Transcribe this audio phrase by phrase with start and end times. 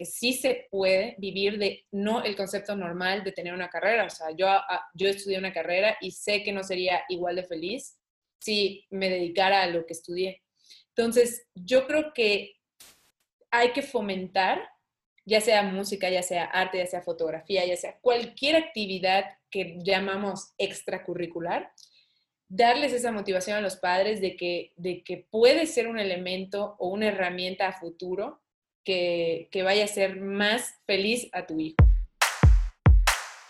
[0.00, 4.06] que sí se puede vivir de no el concepto normal de tener una carrera.
[4.06, 7.44] O sea, yo, ah, yo estudié una carrera y sé que no sería igual de
[7.44, 7.98] feliz
[8.38, 10.40] si me dedicara a lo que estudié.
[10.96, 12.56] Entonces, yo creo que
[13.50, 14.66] hay que fomentar,
[15.26, 20.54] ya sea música, ya sea arte, ya sea fotografía, ya sea cualquier actividad que llamamos
[20.56, 21.72] extracurricular,
[22.48, 26.88] darles esa motivación a los padres de que, de que puede ser un elemento o
[26.88, 28.40] una herramienta a futuro
[28.84, 31.76] que, vaya a ser más feliz a tu hijo.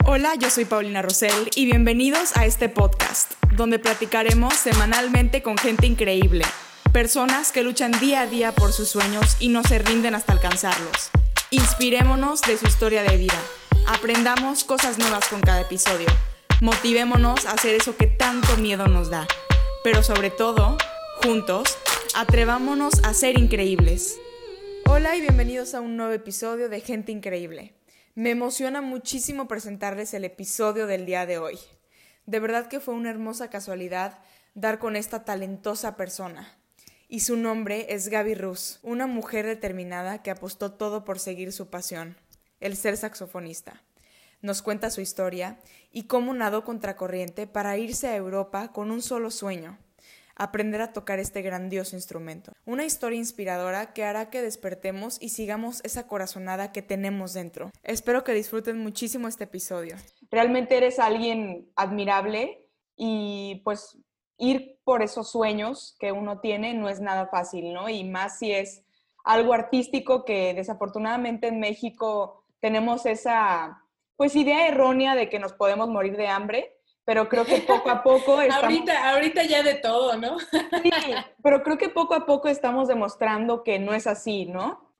[0.07, 5.87] Hola, yo soy Paulina Rosell y bienvenidos a este podcast, donde platicaremos semanalmente con gente
[5.87, 6.45] increíble,
[6.93, 11.11] personas que luchan día a día por sus sueños y no se rinden hasta alcanzarlos.
[11.51, 13.41] Inspirémonos de su historia de vida,
[13.87, 16.09] aprendamos cosas nuevas con cada episodio,
[16.61, 19.29] motivémonos a hacer eso que tanto miedo nos da,
[19.85, 20.77] pero sobre todo,
[21.23, 21.77] juntos,
[22.15, 24.19] atrevámonos a ser increíbles.
[24.93, 27.75] Hola y bienvenidos a un nuevo episodio de Gente Increíble.
[28.17, 31.61] Me emociona muchísimo presentarles el episodio del día de hoy.
[32.27, 34.19] De verdad que fue una hermosa casualidad
[34.55, 36.59] dar con esta talentosa persona.
[37.07, 41.71] Y su nombre es Gaby Ruz, una mujer determinada que apostó todo por seguir su
[41.71, 42.17] pasión,
[42.59, 43.85] el ser saxofonista.
[44.43, 45.61] Nos cuenta su historia
[45.93, 49.79] y cómo nadó contracorriente para irse a Europa con un solo sueño,
[50.41, 52.53] aprender a tocar este grandioso instrumento.
[52.65, 57.71] Una historia inspiradora que hará que despertemos y sigamos esa corazonada que tenemos dentro.
[57.83, 59.97] Espero que disfruten muchísimo este episodio.
[60.31, 63.99] Realmente eres alguien admirable y pues
[64.39, 67.91] ir por esos sueños que uno tiene no es nada fácil, ¿no?
[67.91, 68.83] Y más si es
[69.25, 73.85] algo artístico que desafortunadamente en México tenemos esa
[74.17, 76.80] pues idea errónea de que nos podemos morir de hambre
[77.11, 78.39] pero creo que poco a poco...
[78.53, 80.39] ahorita, ahorita ya de todo, ¿no?
[80.39, 80.93] sí,
[81.43, 84.95] pero creo que poco a poco estamos demostrando que no es así, ¿no?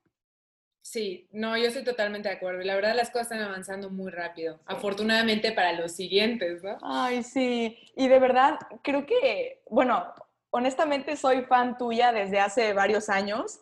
[0.81, 2.63] Sí, no, yo estoy totalmente de acuerdo.
[2.63, 4.59] La verdad, las cosas están avanzando muy rápido.
[4.65, 6.77] Afortunadamente para los siguientes, ¿no?
[6.81, 7.77] Ay, sí.
[7.95, 10.13] Y de verdad, creo que, bueno,
[10.49, 13.61] honestamente soy fan tuya desde hace varios años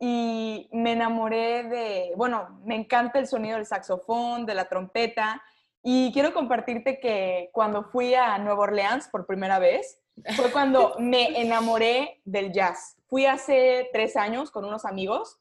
[0.00, 5.42] y me enamoré de, bueno, me encanta el sonido del saxofón, de la trompeta
[5.82, 10.00] y quiero compartirte que cuando fui a Nueva Orleans por primera vez,
[10.36, 12.96] fue cuando me enamoré del jazz.
[13.08, 15.40] Fui hace tres años con unos amigos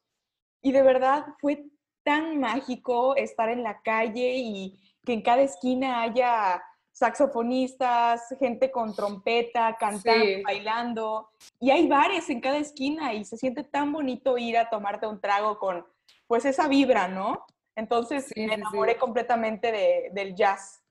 [0.62, 1.66] y de verdad fue
[2.04, 8.96] tan mágico estar en la calle y que en cada esquina haya saxofonistas, gente con
[8.96, 11.30] trompeta, cantando, bailando.
[11.60, 15.22] Y hay bares en cada esquina y se siente tan bonito ir a tomarte un
[15.22, 15.86] trago con
[16.28, 17.46] pues esa vibra, ¿no?
[17.82, 20.84] Entonces me enamoré completamente del jazz.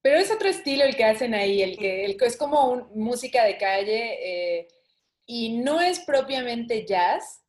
[0.00, 3.58] Pero es otro estilo el que hacen ahí, el que, el es como música de
[3.58, 4.68] calle eh,
[5.26, 7.44] y no es propiamente jazz,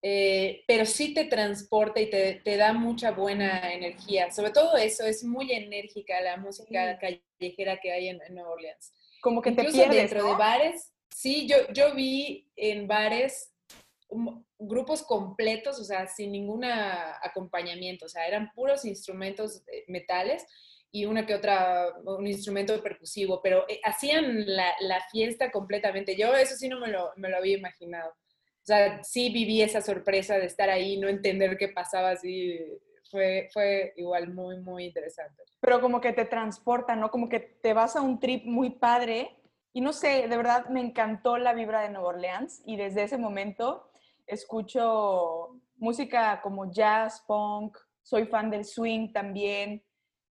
[0.00, 4.30] eh, pero sí te transporta y te, da mucha buena energía.
[4.30, 8.92] Sobre todo eso, es muy enérgica la música callejera que hay en, Nueva Orleans.
[9.20, 10.92] Como que te pierdes, dentro de bares.
[11.10, 13.52] Sí, yo, yo vi en bares
[14.58, 20.46] grupos completos, o sea, sin ningún acompañamiento, o sea, eran puros instrumentos metales
[20.90, 26.16] y una que otra, un instrumento percusivo, pero eh, hacían la, fiesta completamente.
[26.16, 28.10] Yo eso sí no me lo, me lo había imaginado.
[28.10, 32.58] O sea, sí viví esa sorpresa de estar ahí, no entender qué pasaba así.
[33.10, 35.42] Fue, fue igual muy, muy interesante.
[35.60, 37.10] Pero como que te transporta, ¿no?
[37.10, 39.30] Como que te vas a un trip muy padre.
[39.72, 43.18] Y no sé, de verdad me encantó la vibra de Nueva Orleans y desde ese
[43.18, 43.87] momento
[44.28, 49.82] escucho música como jazz, punk, soy fan del swing también.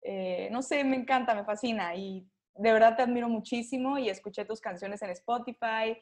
[0.02, 4.44] Eh, no sé, me encanta, me fascina y de verdad te admiro muchísimo y escuché
[4.44, 5.96] tus canciones en Spotify.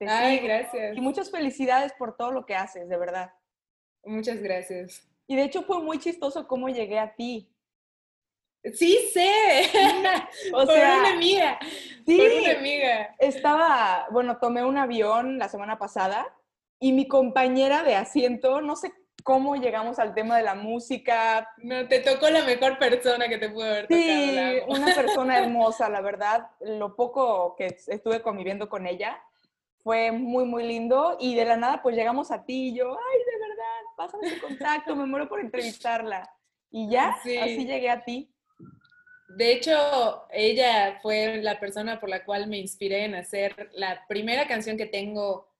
[0.00, 0.96] Ay, gracias.
[0.96, 3.30] Y muchas felicidades por todo lo que haces, de verdad.
[4.04, 5.08] Muchas gracias.
[5.26, 7.50] Y de hecho fue muy chistoso cómo llegué a ti.
[8.72, 9.30] Sí, sé.
[10.52, 11.58] o por sea, una amiga.
[12.06, 13.14] Sí, por una amiga.
[13.18, 16.26] Estaba, bueno, tomé un avión la semana pasada
[16.84, 21.48] y mi compañera de asiento, no sé cómo llegamos al tema de la música.
[21.56, 24.02] No, te tocó la mejor persona que te pudo haber tocado.
[24.02, 26.50] Sí, una persona hermosa, la verdad.
[26.60, 29.18] Lo poco que estuve conviviendo con ella
[29.82, 31.16] fue muy, muy lindo.
[31.18, 34.40] Y de la nada, pues llegamos a ti y yo, ay, de verdad, pásame su
[34.42, 36.30] contacto, me muero por entrevistarla.
[36.70, 38.30] Y ya, así llegué a ti.
[39.38, 44.46] De hecho, ella fue la persona por la cual me inspiré en hacer la primera
[44.46, 45.53] canción que tengo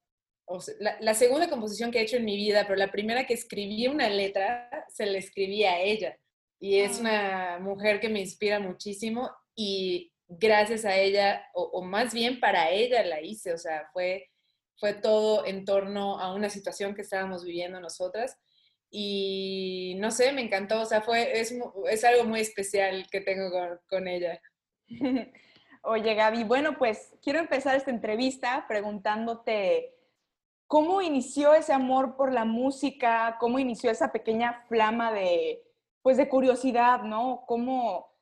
[1.01, 4.09] la, segunda composición que he hecho en mi vida, pero la primera que escribí una
[4.09, 6.19] letra, se la escribí a ella.
[6.61, 7.01] Y es ah.
[7.01, 13.05] una mujer que me inspira muchísimo y gracias a ella, o, más bien para ella
[13.05, 14.31] la hice, o sea, fue,
[14.79, 18.39] fue todo en torno a una situación que estábamos viviendo nosotras.
[18.91, 21.55] y no sé, me encantó, o sea, fue, es,
[21.91, 24.41] es algo muy especial que tengo con, con ella.
[25.87, 29.94] Oye, Gaby, bueno, pues quiero empezar esta entrevista preguntándote
[30.75, 35.63] cómo inició ese amor por la música, cómo inició esa pequeña flama de,
[36.03, 37.45] pues, de curiosidad, ¿no?
[37.47, 38.13] ¿Cómo,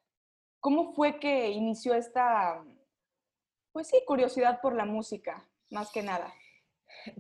[0.61, 2.63] cómo fue que inició esta,
[3.73, 6.31] pues sí, curiosidad por la música, más que nada?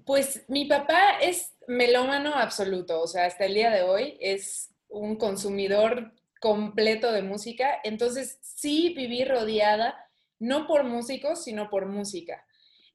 [0.04, 5.16] Pues mi papá es melómano absoluto, o sea, hasta el día de hoy es un
[5.16, 6.12] consumidor
[6.42, 12.46] completo de música, entonces sí viví rodeada, no por músicos, sino por música.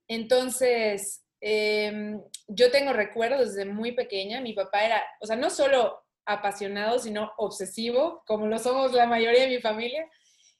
[0.07, 6.03] Entonces, em, yo tengo recuerdos desde muy pequeña, mi papá era, o sea, no solo
[6.25, 10.09] apasionado, sino obsesivo, como lo somos la mayoría de mi familia,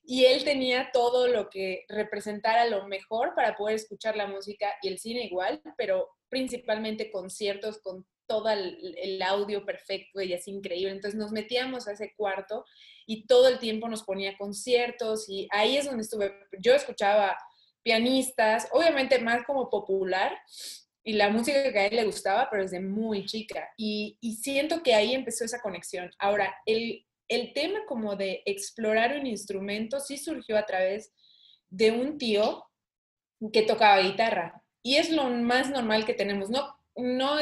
[0.10, 4.88] y él tenía todo lo que representara lo mejor para poder escuchar la música y
[4.88, 10.92] el cine igual, pero principalmente conciertos con todo el, audio perfecto y así increíble.
[10.92, 12.64] Entonces nos metíamos a ese cuarto
[13.06, 16.34] y todo el tiempo nos ponía conciertos y ahí es donde estuve.
[16.60, 17.38] Yo escuchaba
[17.84, 20.38] pianistas, obviamente más como popular
[21.04, 23.70] y la música que a él le gustaba, pero desde muy chica.
[23.78, 26.12] Y, siento que ahí empezó esa conexión.
[26.20, 31.14] Ahora, el, el tema como de explorar un instrumento sí surgió a través
[31.70, 32.66] de un tío
[33.54, 34.62] que tocaba guitarra.
[34.84, 36.50] Y es lo más normal que tenemos.
[36.50, 37.36] No, no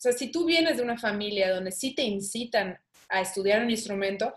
[0.00, 2.78] o sea, si tú vienes de una familia donde sí te incitan
[3.10, 4.32] a estudiar un instrumento,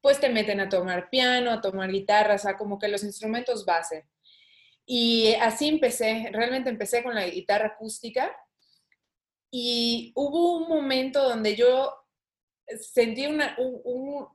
[0.00, 3.64] pues te meten a tomar piano, a tomar guitarra, o sea, como que los instrumentos
[3.64, 4.06] base.
[4.92, 8.36] Y así empecé, realmente empecé con la guitarra acústica
[9.48, 11.94] y hubo un momento donde yo
[12.76, 13.56] sentí una,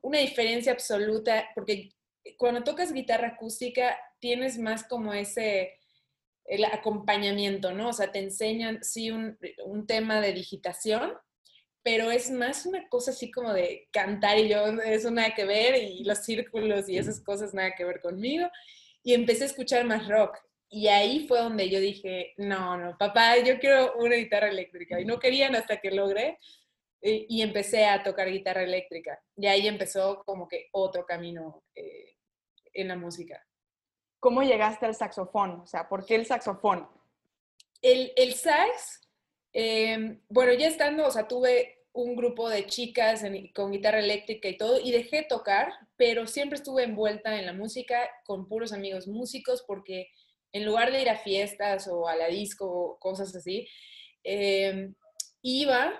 [0.02, 1.92] una diferencia absoluta, porque
[2.38, 5.74] cuando tocas guitarra acústica tienes más como ese,
[6.72, 7.90] acompañamiento, ¿no?
[7.90, 11.12] O sea, te enseñan, sí, un, un, tema de digitación,
[11.84, 15.76] pero es más una cosa así como de cantar y yo, eso nada que ver,
[15.84, 18.48] y los círculos y esas cosas nada que ver conmigo.
[19.06, 20.38] Y empecé a escuchar más rock.
[20.68, 25.00] Y ahí fue donde yo dije, no, no, papá, yo quiero una guitarra eléctrica.
[25.00, 26.40] Y no querían hasta que logré.
[27.02, 29.18] Y, y empecé a tocar guitarra eléctrica.
[29.38, 32.18] Y ahí empezó como que otro camino eh,
[32.74, 33.42] en la música.
[34.26, 35.62] ¿cómo llegaste al saxofón?
[35.62, 36.90] O sea, ¿por qué el saxofón?
[37.80, 39.08] El, el sax,
[39.54, 43.24] em, bueno, ya estando, o sea, tuve un grupo de chicas
[43.56, 48.10] con guitarra eléctrica y todo, y dejé tocar, pero siempre estuve envuelta en la música
[48.26, 50.10] con puros amigos músicos, porque
[50.52, 53.68] en lugar de ir a fiestas o a la disco o cosas así,
[54.24, 54.94] em,
[55.42, 55.94] iba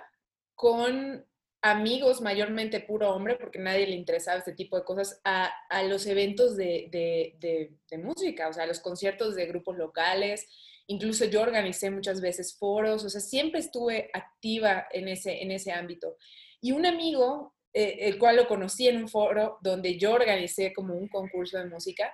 [0.54, 1.26] con
[1.62, 6.06] amigos, mayormente puro hombre, porque nadie le interesaba este tipo de cosas, a, a los
[6.06, 10.46] eventos de, de, de, música, o sea, a los conciertos de grupos locales.
[10.88, 15.72] Incluso yo organicé muchas veces foros, o sea, siempre estuve activa en ese, en ese
[15.72, 16.16] ámbito.
[16.60, 20.94] Y un amigo, eh, el cual lo conocí en un foro donde yo organicé como
[20.94, 22.12] un concurso de música,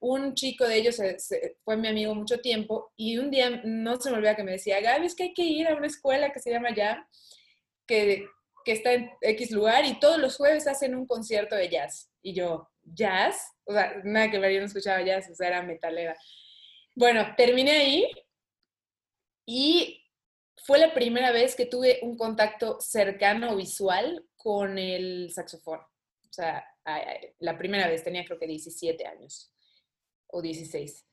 [0.00, 1.00] un chico de ellos
[1.64, 4.80] fue mi amigo mucho tiempo y un día no se me olvida que me decía,
[4.80, 7.08] Gaby, es que hay que ir a una escuela que se llama ya,
[7.86, 8.26] que
[8.64, 12.10] que está en X lugar y todos los jueves hacen un concierto de jazz.
[12.22, 13.36] Y yo, ¿jazz?
[13.64, 16.16] O sea, nada que ver, yo no escuchaba jazz, o sea, era metalera.
[16.94, 18.10] Bueno, terminé ahí
[19.46, 20.04] y
[20.56, 25.80] fue la primera vez que tuve un contacto cercano visual con el saxofón.
[25.80, 26.64] O sea,
[27.38, 29.52] la primera vez tenía creo que 17 años
[30.28, 31.04] o 16.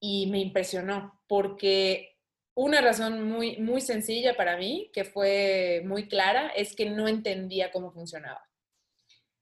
[0.00, 2.16] Y me impresionó porque
[2.54, 7.70] una razón muy, muy sencilla para mí, que fue muy clara, es que no entendía
[7.70, 8.47] cómo funcionaba.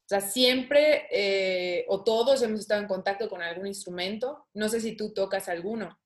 [0.07, 4.47] O sea, siempre eh, o todos hemos estado en contacto con algún instrumento.
[4.55, 5.99] No sé si tú tocas alguno,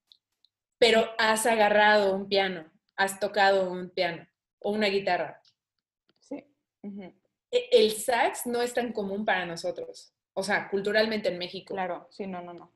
[0.79, 4.27] pero has agarrado un piano, has tocado un piano
[4.61, 5.43] o una guitarra.
[6.19, 6.43] Sí.
[7.51, 10.15] E, el sax no es tan común para nosotros.
[10.33, 11.75] O sea, culturalmente en México.
[11.75, 12.73] Claro, sí, no, no, no.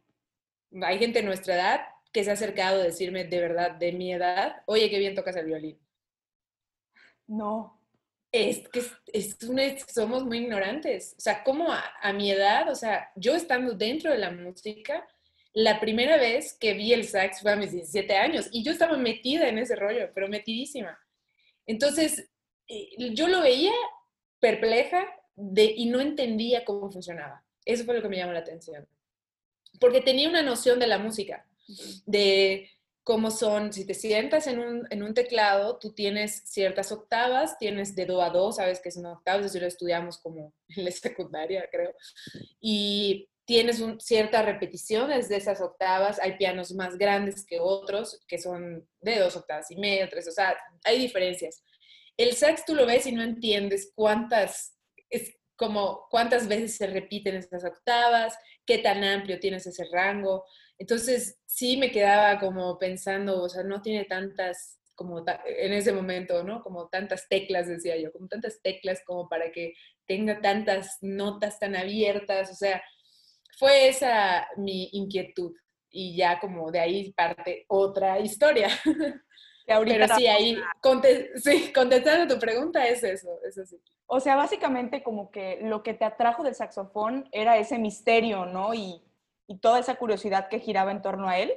[0.86, 4.12] Hay gente de nuestra edad que se ha acercado a decirme de verdad, de mi
[4.12, 5.80] edad, oye, qué bien tocas el violín.
[7.26, 7.80] No.
[8.36, 9.36] Es que es,
[9.94, 11.14] somos muy ignorantes.
[11.16, 15.06] O sea, como a, mi edad, o sea, yo estando dentro de la música,
[15.52, 18.96] la primera vez que vi el sax fue a mis 17 años y yo estaba
[18.96, 20.98] metida en ese rollo, pero metidísima.
[21.64, 22.28] Entonces,
[22.66, 23.70] eh, yo lo veía
[24.40, 27.44] perpleja de, y no entendía cómo funcionaba.
[27.64, 28.84] Eso fue lo que me llamó la atención.
[29.78, 31.46] Porque tenía una noción de la música,
[32.04, 32.68] de
[33.04, 37.94] cómo son, si te sientas en un, en un, teclado, tú tienes ciertas octavas, tienes
[37.94, 41.68] de do a do, sabes que son octavas, eso lo estudiamos como en la secundaria,
[41.70, 41.94] creo,
[42.60, 48.38] y tienes un, ciertas repeticiones de esas octavas, hay pianos más grandes que otros, que
[48.38, 51.62] son de dos octavas y media, tres, o sea, hay diferencias.
[52.16, 54.78] El sax tú lo ves y no entiendes cuántas,
[55.10, 58.34] es como cuántas veces se repiten esas octavas,
[58.64, 60.44] qué tan amplio tienes ese rango.
[60.78, 66.42] Entonces, sí me quedaba como pensando, o sea, no tiene tantas, como en ese momento,
[66.42, 66.62] ¿no?
[66.62, 69.74] Como tantas teclas, decía yo, como tantas teclas como para que
[70.06, 72.82] tenga tantas notas tan abiertas, o sea,
[73.58, 75.52] fue esa mi inquietud
[75.90, 78.68] y ya como de ahí parte otra historia.
[79.66, 80.58] Pero sí, ahí,
[81.36, 83.80] sí, contestando tu pregunta es eso, es así.
[84.06, 88.74] O sea, básicamente como que lo que te atrajo del saxofón era ese misterio, ¿no?
[88.74, 89.02] Y,
[89.46, 91.52] y toda esa curiosidad que giraba en torno a él.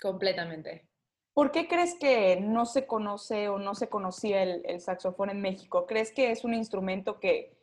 [0.00, 0.88] Completamente.
[1.34, 5.40] ¿Por qué crees que no se conoce o no se conocía el, el, saxofón en
[5.40, 5.86] México?
[5.86, 7.56] ¿Crees que es un instrumento que,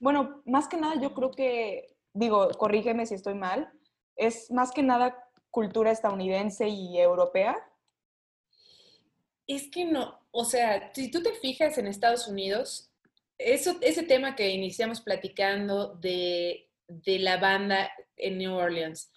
[0.00, 3.72] bueno, más que nada yo creo que, digo, corrígeme si estoy mal,
[4.16, 7.56] es más que nada cultura estadounidense y europea?
[9.46, 12.90] Es que no, o sea, si tú te fijas en Estados Unidos,
[13.38, 19.10] eso, ese tema que iniciamos platicando de, de la banda en New Orleans,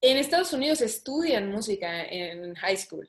[0.00, 3.08] en Estados Unidos estudian música en high school.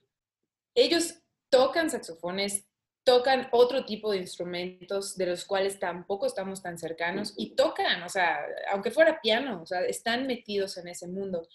[0.74, 1.16] Ellos
[1.50, 2.66] tocan saxofones,
[3.04, 8.10] tocan otro tipo de instrumentos de los cuales tampoco estamos tan cercanos y tocan, o
[8.10, 8.40] sea,
[8.72, 11.48] aunque fuera piano, o sea, están metidos en ese mundo.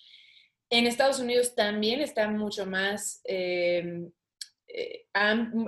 [0.70, 4.08] En Estados Unidos también está mucho más, eh,
[4.68, 5.06] eh,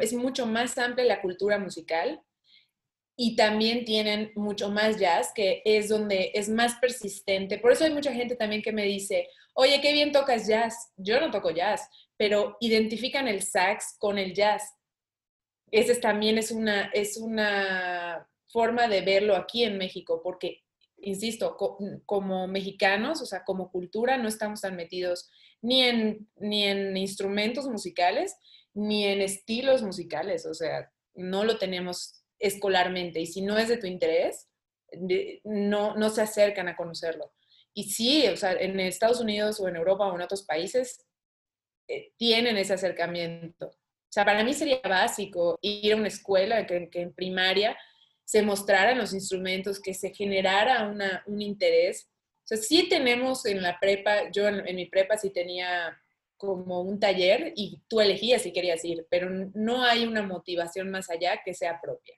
[0.00, 2.22] es mucho más amplia la cultura musical
[3.16, 7.58] y también tienen mucho más jazz, que es donde es más persistente.
[7.58, 10.92] Por eso hay mucha gente también que me dice, oye, qué bien tocas jazz.
[10.96, 14.74] Yo no toco jazz, pero identifican el sax con el jazz.
[15.70, 20.62] Esa también es una, es una forma de verlo aquí en México, porque,
[20.98, 21.56] insisto,
[22.06, 27.66] como mexicanos, o sea, como cultura, no estamos tan metidos ni en, ni en instrumentos
[27.68, 28.36] musicales,
[28.74, 33.78] ni en estilos musicales, o sea, no lo tenemos escolarmente y si no es de
[33.78, 34.48] tu interés,
[35.44, 37.32] no, no se acercan a conocerlo.
[37.72, 41.06] Y sí, o sea, en Estados Unidos o en Europa o en otros países
[41.88, 43.68] eh, tienen ese acercamiento.
[43.68, 47.76] O sea, para mí sería básico ir a una escuela que, en primaria
[48.24, 50.92] se mostraran los instrumentos, que se generara
[51.26, 52.08] un interés.
[52.44, 55.98] O sea, sí tenemos en la prepa, yo en, en mi prepa sí tenía
[56.36, 61.08] como un taller y tú elegías si querías ir, pero no hay una motivación más
[61.08, 62.16] allá que sea propia.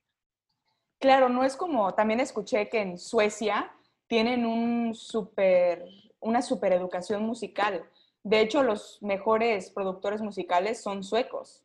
[0.99, 3.71] Claro, no es como, también escuché que en Suecia
[4.07, 5.85] tienen un super,
[6.21, 7.85] una super educación musical.
[8.23, 11.65] De hecho, los mejores productores musicales son suecos.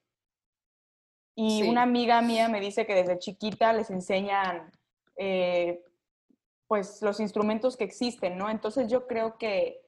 [1.36, 4.70] Y una amiga mía me dice que desde chiquita les enseñan
[5.16, 5.82] eh,
[6.68, 8.50] pues los instrumentos que existen, ¿no?
[8.50, 9.82] Entonces yo creo que,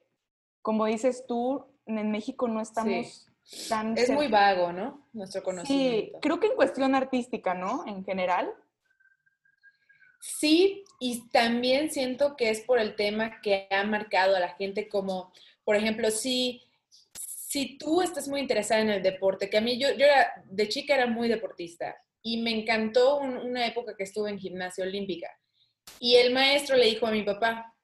[0.61, 3.29] como dices tú, en México no estamos
[3.67, 3.97] tan...
[3.97, 5.05] Es muy vago, ¿no?
[5.11, 6.05] Nuestro conocimiento.
[6.05, 7.85] Sí, creo que en cuestión artística, ¿no?
[7.85, 8.53] En general.
[10.21, 14.87] Sí, y también siento que es por el tema que ha marcado a la gente
[14.87, 16.61] como, por ejemplo, si,
[17.13, 20.69] si tú estás muy interesada en el deporte, que a mí yo, yo era, de
[20.69, 25.27] chica era muy deportista y me encantó una época que estuve en gimnasia olímpica
[25.99, 27.75] y el maestro le dijo a mi papá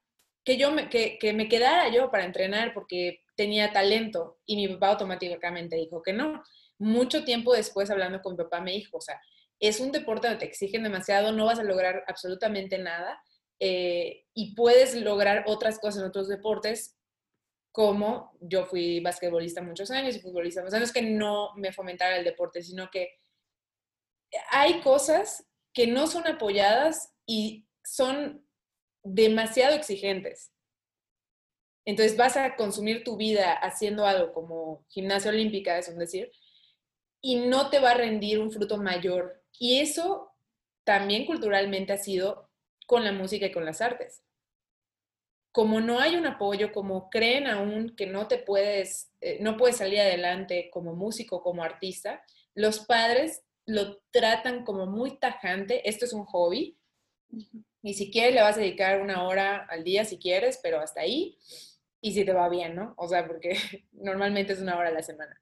[0.44, 4.90] que yo que, que me quedara yo para entrenar porque tenía talento y mi papá
[4.90, 6.42] automáticamente dijo que no.
[6.78, 9.20] Mucho tiempo después hablando con mi papá me dijo, o sea,
[9.60, 13.20] es un deporte donde te exigen demasiado, no vas a lograr absolutamente nada
[13.60, 16.96] eh, y puedes lograr otras cosas en otros deportes,
[17.72, 22.24] como yo fui basquetbolista muchos años y futbolista muchos años, que no me fomentara el
[22.24, 23.18] deporte, sino que
[24.50, 28.44] hay cosas que no son apoyadas y son
[29.02, 30.52] demasiado exigentes.
[31.84, 36.30] Entonces vas a consumir tu vida haciendo algo como gimnasia olímpica, es un decir,
[37.20, 40.32] y no te va a rendir un fruto mayor y eso
[40.84, 42.50] también culturalmente ha sido
[42.86, 44.22] con la música y con las artes.
[45.52, 49.76] Como no hay un apoyo, como creen aún que no te puedes, eh, no puedes
[49.76, 52.22] salir adelante como músico, como artista,
[52.54, 56.78] los padres lo tratan como muy tajante, esto es un hobby,
[57.82, 61.02] y si quieres le vas a dedicar una hora al día si quieres, pero hasta
[61.02, 61.38] ahí,
[62.00, 62.94] y si te va bien, ¿no?
[62.96, 63.52] O sea, porque
[63.92, 65.40] normalmente es una hora a la semana.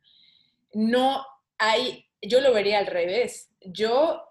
[0.72, 1.24] No
[1.58, 3.50] hay yo lo vería al revés.
[3.60, 4.22] Yo,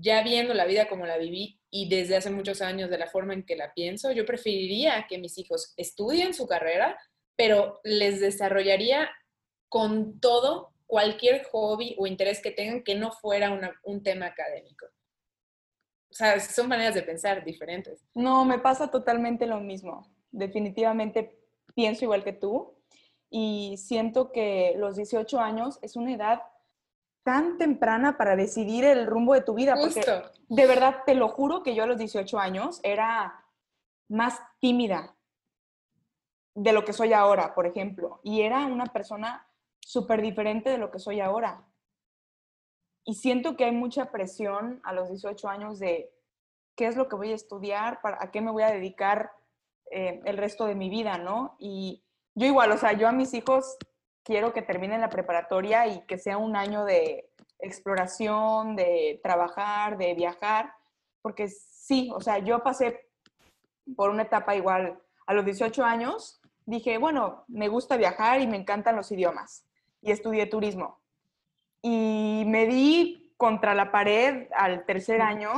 [0.00, 3.34] ya viendo la vida como la viví y desde hace muchos años de la forma
[3.34, 6.98] en que la pienso, yo preferiría que mis hijos estudien su carrera,
[7.36, 9.10] pero les desarrollaría
[9.68, 14.86] con todo cualquier hobby o interés que tengan que no fuera un tema académico.
[16.10, 18.02] O sea, son maneras de pensar diferentes.
[18.14, 20.10] No, me pasa totalmente lo mismo.
[20.30, 21.38] Definitivamente
[21.74, 22.74] pienso igual que tú
[23.30, 26.40] y siento que los 18 años es una edad
[27.28, 29.74] tan temprana para decidir el rumbo de tu vida.
[29.78, 30.00] Porque
[30.48, 33.44] de verdad, te lo juro que yo a los 18 años era
[34.08, 35.14] más tímida
[36.54, 38.20] de lo que soy ahora, por ejemplo.
[38.22, 39.46] Y era una persona
[39.78, 41.68] súper diferente de lo que soy ahora.
[43.04, 46.10] Y siento que hay mucha presión a los 18 años de
[46.76, 49.32] qué es lo que voy a estudiar, para, a qué me voy a dedicar
[49.90, 51.56] eh, el resto de mi vida, ¿no?
[51.58, 52.02] Y
[52.34, 53.76] yo igual, o sea, yo a mis hijos
[54.28, 57.30] quiero que terminen la preparatoria y que sea un año de
[57.60, 60.74] exploración, de trabajar, de viajar,
[61.22, 63.08] porque sí, o sea, yo pasé
[63.96, 68.58] por una etapa igual a los 18 años, dije, bueno, me gusta viajar y me
[68.58, 69.64] encantan los idiomas
[70.02, 71.00] y estudié turismo.
[71.80, 75.52] Y me di contra la pared al tercer año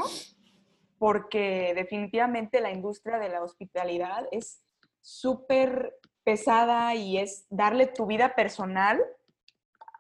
[0.97, 4.63] porque definitivamente la industria de la hospitalidad es
[5.01, 5.97] súper
[6.31, 9.03] pesada y es darle tu vida personal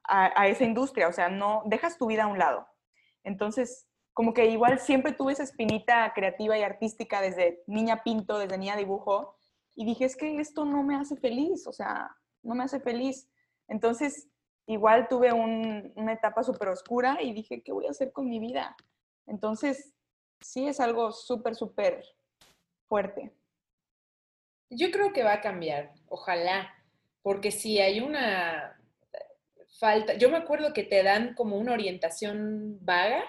[0.04, 2.68] a, esa industria, o sea, no dejas tu vida a un lado.
[3.24, 8.58] Entonces, como que igual siempre tuve esa espinita creativa y artística desde niña pinto, desde
[8.58, 9.34] niña dibujo,
[9.74, 13.28] y dije, es que esto no me hace feliz, o sea, no me hace feliz.
[13.66, 14.28] Entonces,
[14.66, 18.76] igual tuve una etapa súper oscura y dije, ¿qué voy a hacer con mi vida?
[19.26, 19.94] Entonces,
[20.40, 22.04] sí es algo súper, súper
[22.86, 23.32] fuerte.
[24.70, 26.72] Yo creo que va a cambiar, ojalá,
[27.22, 28.80] porque si hay una
[29.78, 33.24] falta, yo me acuerdo que te dan como una orientación vaga,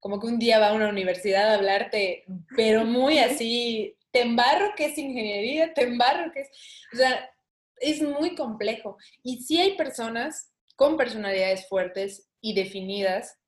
[0.00, 2.24] como que un día va a una universidad a hablarte,
[2.56, 6.50] pero muy así, te embarro que es ingeniería, te embarro que es,
[6.92, 7.30] o sea,
[7.76, 8.96] es muy complejo.
[9.22, 13.38] Y si hay personas con personalidades fuertes y definidas,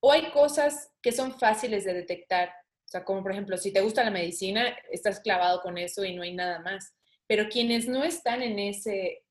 [0.00, 2.52] o hay cosas que son fáciles de detectar,
[2.90, 6.14] o sea, como por ejemplo, si te gusta la medicina, estás clavado con eso y
[6.14, 6.92] no hay nada más
[7.30, 9.22] pero quienes no están en ese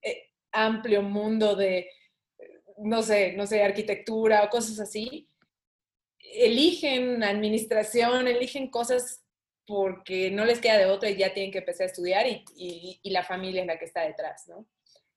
[0.00, 1.90] eh, amplio mundo de,
[2.78, 5.28] no sé, no sé, arquitectura o cosas así,
[6.18, 9.22] eligen administración, eligen cosas
[9.66, 13.22] porque no les queda de otra y ya tienen que empezar a estudiar y, la
[13.22, 14.66] familia es la que está detrás, ¿no?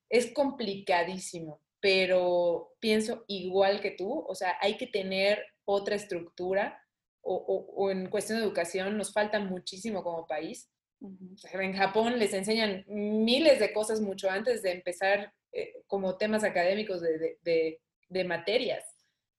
[0.09, 6.85] Es complicadísimo, pero pienso igual que tú, o sea, hay que tener otra estructura
[7.21, 10.69] o, o en cuestión de educación nos falta muchísimo como país
[11.01, 17.01] en Japón les enseñan miles de cosas mucho antes de empezar eh, como temas académicos
[17.01, 17.79] de,
[18.09, 18.83] de, materias.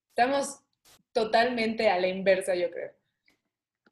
[0.08, 0.60] Estamos
[1.12, 2.92] totalmente a la inversa, yo creo.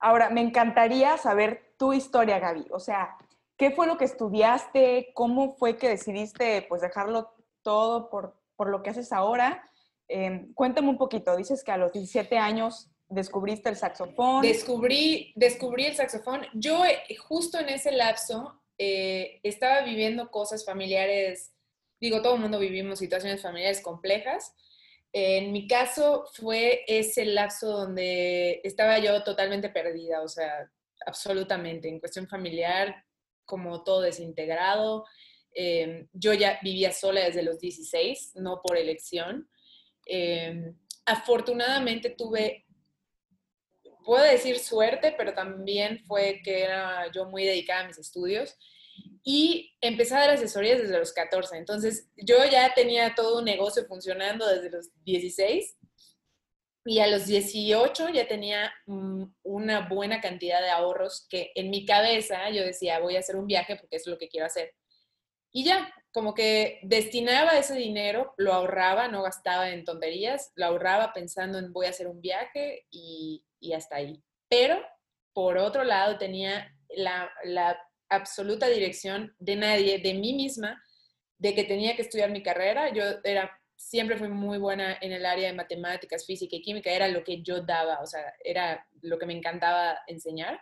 [0.00, 2.66] Ahora, me encantaría saber tu historia, Gaby.
[2.70, 3.16] O sea,
[3.56, 5.10] ¿qué fue lo que estudiaste?
[5.14, 9.62] ¿Cómo fue que decidiste pues dejarlo todo por, por lo que haces ahora?
[10.06, 11.36] Em, cuéntame un poquito.
[11.36, 14.42] Dices que a los 17 años descubriste el saxofón.
[14.42, 16.46] Descubrí, descubrí el saxofón.
[16.54, 21.52] Yo eh, justo en ese lapso eh, estaba viviendo cosas familiares,
[22.00, 24.54] digo, todo el mundo vivimos situaciones familiares complejas.
[25.12, 30.70] En mi caso fue ese lapso donde estaba yo totalmente perdida, o sea,
[31.06, 33.04] absolutamente, en cuestión familiar,
[33.46, 35.06] como todo desintegrado.
[35.54, 39.48] Em, yo ya vivía sola desde los 16, no por elección.
[40.04, 42.66] Em, afortunadamente tuve
[44.08, 48.56] puedo decir suerte, pero también fue que era yo muy dedicada a mis estudios
[49.22, 51.58] y empecé a dar asesorías desde los 14.
[51.58, 55.76] Entonces, yo ya tenía todo un negocio funcionando desde los 16
[56.86, 61.84] y a los 18 ya tenía mm, una buena cantidad de ahorros que en mi
[61.84, 64.72] cabeza yo decía, voy a hacer un viaje porque es lo que quiero hacer.
[65.52, 71.12] Y ya, como que destinaba ese dinero, lo ahorraba, no gastaba en tonterías, lo ahorraba
[71.12, 74.22] pensando en voy a hacer un viaje y, y hasta ahí.
[74.48, 74.80] Pero,
[75.32, 80.82] por otro lado, tenía la, la absoluta dirección de nadie, de mí misma,
[81.38, 82.92] de que tenía que estudiar mi carrera.
[82.92, 87.08] Yo era, siempre fui muy buena en el área de matemáticas, física y química, era
[87.08, 90.60] lo que yo daba, o sea, era lo que me encantaba enseñar.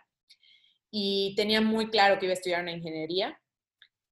[0.91, 3.39] Y tenía muy claro que iba a estudiar una ingeniería.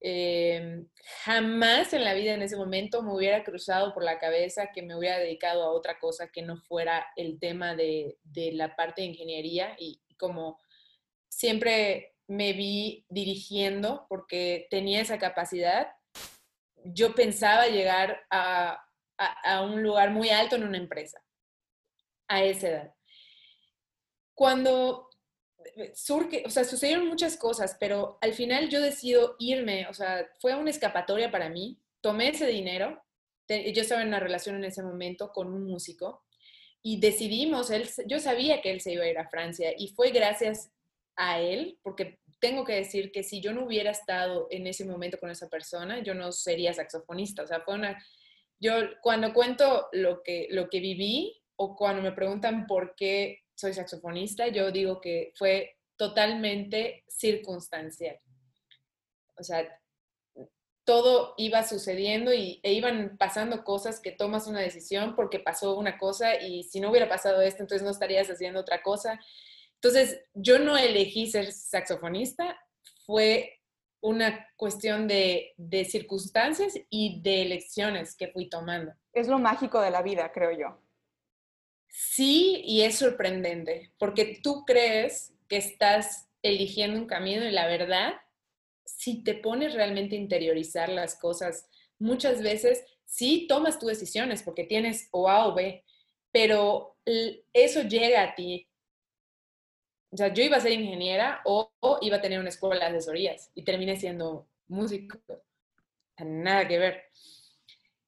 [0.02, 0.88] Em,
[1.24, 4.96] jamás en la vida en ese momento me hubiera cruzado por la cabeza que me
[4.96, 8.18] hubiera dedicado a otra cosa que no fuera el tema de,
[8.54, 10.60] la parte de ingeniería y como
[11.30, 15.88] siempre me vi dirigiendo porque tenía esa capacidad,
[16.84, 18.82] yo pensaba llegar a
[19.64, 21.24] un lugar muy alto en una empresa
[22.28, 22.96] a esa edad.
[24.34, 25.10] Cuando
[25.94, 30.56] surge, o sea, sucedieron muchas cosas, pero al final yo decido irme, o sea, fue
[30.56, 33.04] una escapatoria para mí, tomé ese dinero,
[33.48, 36.24] yo estaba en una relación en ese momento con un músico
[36.82, 37.72] y decidimos,
[38.06, 40.72] yo sabía que él se iba a ir a Francia y fue gracias
[41.16, 45.20] a él, porque tengo que decir que si yo no hubiera estado en ese momento
[45.20, 48.04] con esa persona, yo no sería saxofonista, o sea, fue una,
[48.60, 53.74] yo cuando cuento lo que, lo que viví o cuando me preguntan por qué soy
[53.74, 58.20] saxofonista, yo digo que fue totalmente circunstancial.
[59.38, 59.68] O sea,
[60.84, 65.98] todo iba sucediendo y, e iban pasando cosas que tomas una decisión porque pasó una
[65.98, 69.20] cosa y si no hubiera pasado esto, entonces no estarías haciendo otra cosa.
[69.76, 72.58] Entonces, yo no elegí ser saxofonista,
[73.06, 73.60] fue
[74.02, 78.94] una cuestión de, de circunstancias y de elecciones que fui tomando.
[79.14, 80.85] Es lo mágico de la vida, creo yo.
[81.98, 88.16] Sí, y es sorprendente, porque tú crees que estás eligiendo un camino y la verdad
[88.86, 94.66] si te pones realmente a interiorizar las cosas, muchas veces sí tomas tus decisiones porque
[94.66, 95.84] tienes o A o B,
[96.32, 96.98] pero
[97.54, 98.68] eso llega a ti.
[100.12, 103.52] O sea, yo iba a ser ingeniera o, iba a tener una escuela de asesorías
[103.56, 105.18] y terminé siendo músico.
[106.20, 107.04] Nada que ver.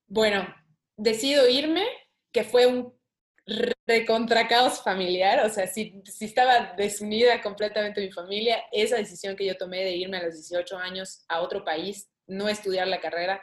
[0.08, 0.48] Bueno,
[0.96, 1.86] decido irme,
[2.32, 2.97] que fue un
[3.86, 9.46] recontra caos familiar, o sea, si, si estaba desunida completamente mi familia, esa decisión que
[9.46, 13.42] yo tomé de irme a los 18 años a otro país, no estudiar la carrera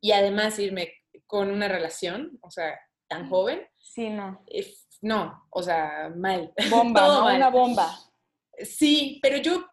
[0.00, 0.92] y además irme
[1.26, 3.66] con una relación, o sea, tan joven.
[3.78, 4.44] Sí, no.
[5.00, 6.52] no, o sea, mal.
[6.70, 7.98] Bomba, una bomba.
[8.62, 9.66] Sí, pero yo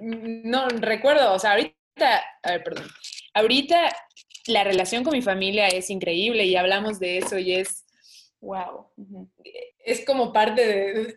[0.00, 2.88] no recuerdo, o sea, ahorita, a ver, perdón,
[3.34, 3.90] ahorita
[4.46, 7.84] la relación con mi familia es increíble y hablamos de eso y es
[8.42, 8.88] Wow.
[9.78, 11.16] Es como parte de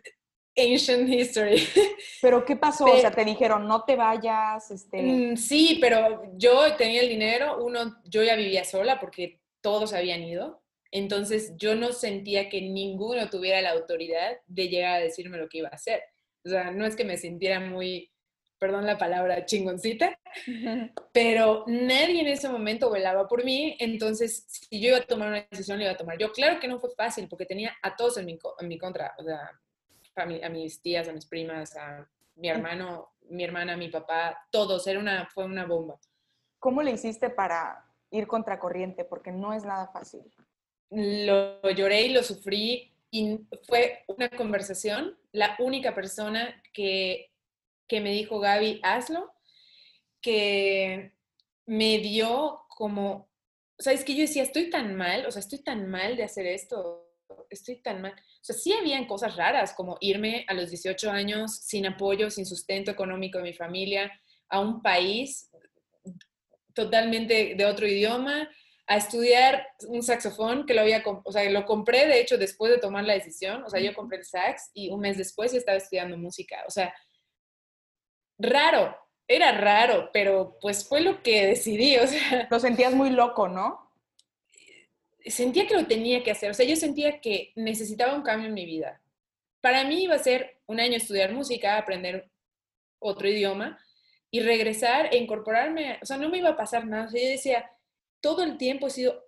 [0.56, 1.62] ancient history.
[2.22, 2.84] Pero ¿qué pasó?
[2.84, 4.70] o sea, te dijeron, no te vayas.
[4.70, 5.02] Este...
[5.02, 10.22] Mm, sí, pero yo tenía el dinero, uno, yo ya vivía sola porque todos habían
[10.22, 10.62] ido.
[10.92, 15.58] Entonces yo no sentía que ninguno tuviera la autoridad de llegar a decirme lo que
[15.58, 16.00] iba a hacer.
[16.44, 18.12] O sea, no es que me sintiera muy
[18.58, 20.18] perdón la palabra, chingoncita,
[21.12, 25.46] pero nadie en ese momento velaba por mí, entonces si yo iba a tomar una
[25.50, 26.32] decisión, la iba a tomar yo.
[26.32, 29.24] Claro que no fue fácil, porque tenía a todos en mi, en mi contra, o
[29.24, 29.50] sea,
[30.16, 34.98] a, mis tías, a mis primas, a mi hermano, mi hermana, mi papá, todos, era
[34.98, 35.98] una, fue una bomba.
[36.58, 39.04] ¿Cómo le hiciste para ir contracorriente?
[39.04, 40.22] Porque no es nada fácil.
[40.90, 47.30] Lo lloré y lo sufrí y fue una conversación, la única persona que
[47.88, 49.32] que me dijo Gaby, hazlo,
[50.20, 51.12] que
[51.66, 53.30] me dio como,
[53.78, 56.24] o sea, es que yo decía, estoy tan mal, o sea, estoy tan mal de
[56.24, 57.06] hacer esto,
[57.50, 58.12] estoy tan mal.
[58.12, 62.46] O sea, sí habían cosas raras, como irme a los 18 años sin apoyo, sin
[62.46, 64.12] sustento económico de mi familia,
[64.48, 65.50] a un país
[66.74, 68.48] totalmente de otro idioma,
[68.86, 72.78] a estudiar un saxofón que lo había, o sea, lo compré de hecho después de
[72.78, 75.78] tomar la decisión, o sea, yo compré el sax y un mes después ya estaba
[75.78, 76.94] estudiando música, o sea,
[78.38, 78.96] raro,
[79.28, 82.48] era raro, pero pues fue lo que decidí, o sea.
[82.50, 83.90] Lo sentías muy loco, ¿no?
[85.24, 88.54] Sentía que lo tenía que hacer, o sea, yo sentía que necesitaba un cambio en
[88.54, 89.00] mi vida.
[89.60, 92.30] Para mí iba a ser un año estudiar música, aprender
[93.00, 93.78] otro idioma
[94.30, 97.08] y regresar e incorporarme, o sea, no me iba a pasar nada.
[97.12, 97.70] yo decía,
[98.20, 99.24] todo el tiempo he sido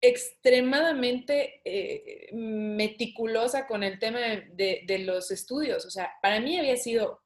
[0.00, 5.86] extremadamente eh, meticulosa con el tema de, de, los estudios.
[5.86, 7.23] O sea, para mí había sido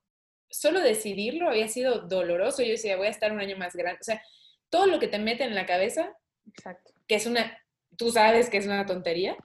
[0.50, 2.62] solo decidirlo había sido doloroso.
[2.62, 3.98] Yo decía, voy a estar un año más grande.
[4.00, 4.22] O sea,
[4.70, 6.92] todo lo que te meten en la cabeza, Exacto.
[7.06, 7.58] que es una,
[7.96, 9.36] tú sabes que es una tontería,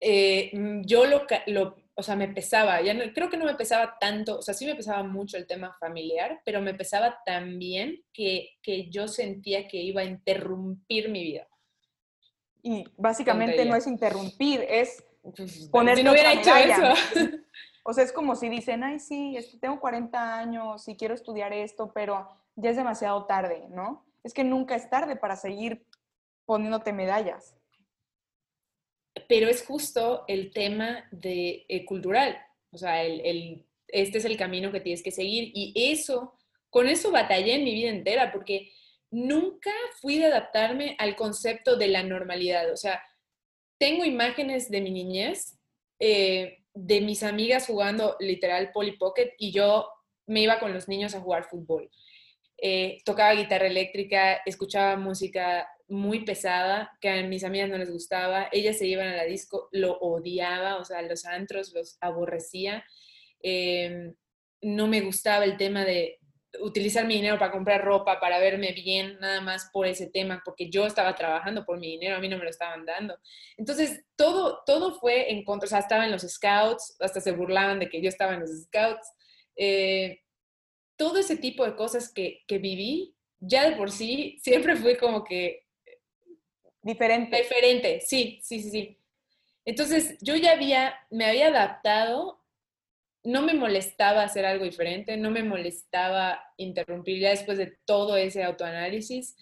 [0.00, 3.54] eh, mm, yo lo, lo, o sea, me pesaba, ya no, creo que no me
[3.54, 8.02] pesaba tanto, o sea, sí me pesaba mucho el tema familiar, pero me pesaba también
[8.12, 11.46] que, que yo sentía que iba a interrumpir mi vida.
[12.62, 16.94] Y básicamente no es interrumpir, es pues, poner si no hubiera hecho eso.
[17.82, 21.92] O sea, es como si dicen, ay, sí, tengo 40 años y quiero estudiar esto,
[21.92, 24.04] pero ya es demasiado tarde, ¿no?
[24.22, 25.86] Es que nunca es tarde para seguir
[26.44, 27.56] poniéndote medallas.
[29.28, 32.38] Pero es justo el tema de eh, cultural,
[32.72, 36.34] o sea, el, este es el camino que tienes que seguir y eso,
[36.68, 38.72] con eso batallé en mi vida entera, porque
[39.10, 43.02] nunca fui de adaptarme al concepto de la normalidad, o sea,
[43.78, 45.58] tengo imágenes de mi niñez
[45.98, 49.88] eh, de mis amigas jugando literal Polly Pocket y yo
[50.26, 51.90] me iba con los niños a jugar fútbol.
[52.62, 58.48] Eh, tocaba guitarra eléctrica, escuchaba música muy pesada que a mis amigas no les gustaba,
[58.52, 62.84] ellas se iban a la disco, lo odiaba, o sea, los antros los aborrecía,
[63.42, 64.14] em,
[64.62, 66.19] no me gustaba el tema de
[66.60, 70.68] utilizar mi dinero para comprar ropa, para verme bien, nada más por ese tema, porque
[70.68, 73.16] yo estaba trabajando por mi dinero, a mí no me lo estaban dando.
[73.56, 77.78] Entonces, todo, todo fue en contra, o sea, estaba en los scouts, hasta se burlaban
[77.78, 79.12] de que yo estaba en los scouts.
[79.56, 80.20] Eh,
[80.96, 85.24] todo ese tipo de cosas que, que viví, ya de por sí, siempre fue como
[85.24, 85.64] que
[86.82, 87.36] Diferente.
[87.36, 88.98] Diferente, sí, sí, sí, sí.
[89.64, 92.39] Entonces, yo ya había, me había adaptado,
[93.22, 98.42] no me molestaba hacer algo diferente, no me molestaba interrumpir ya después de todo ese
[98.42, 99.36] autoanálisis.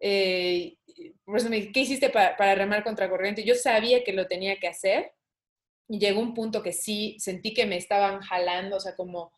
[0.00, 0.76] Eh,
[1.24, 3.44] por eso me dije, ¿qué hiciste para, para remar contra corriente?
[3.44, 5.12] Yo sabía que lo tenía que hacer
[5.88, 9.32] y llegó un punto que sí, sentí que me estaban jalando, o sea, como...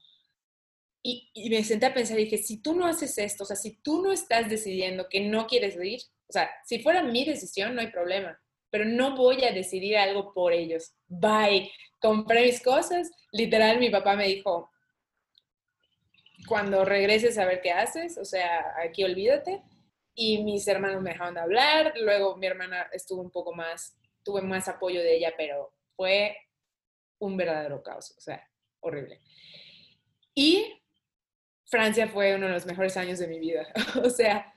[1.02, 3.54] Y, y me senté a pensar y dije, si tú no haces esto, o sea,
[3.54, 7.74] si tú no estás decidiendo que no quieres ir, o sea, si fuera mi decisión,
[7.74, 8.40] no hay problema,
[8.76, 10.94] pero no voy a decidir algo por ellos.
[11.08, 11.72] Bye.
[11.98, 13.10] Compré mis cosas.
[13.32, 14.70] Literal, mi papá me dijo,
[16.46, 19.62] cuando regreses a ver qué haces, o sea, aquí olvídate.
[20.14, 21.94] Y mis hermanos me dejaron de hablar.
[22.02, 26.36] Luego mi hermana estuvo un poco más, tuve más apoyo de ella, pero fue
[27.18, 28.46] un verdadero caos, o sea,
[28.80, 29.22] horrible.
[30.34, 30.82] Y
[31.64, 33.66] Francia fue uno de los mejores años de mi vida.
[34.04, 34.54] o sea,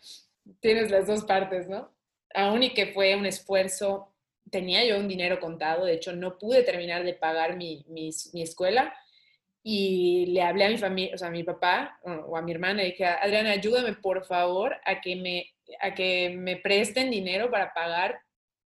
[0.60, 1.98] tienes las dos partes, ¿no?
[2.34, 4.14] Aún y que fue un esfuerzo,
[4.52, 8.10] tenía yo un dinero contado, de hecho no pude terminar de pagar mi, mi,
[8.42, 8.94] escuela
[9.64, 12.84] y le hablé a mi familia, o sea, a mi papá o a mi hermana
[12.84, 15.46] y dije, Adriana, ayúdame por favor a que me,
[15.82, 18.20] a que me presten dinero para pagar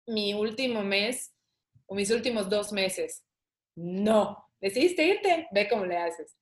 [0.07, 1.33] mi último mes
[1.87, 3.25] o mis últimos dos meses.
[3.77, 6.37] No, decidiste irte, ve cómo le haces.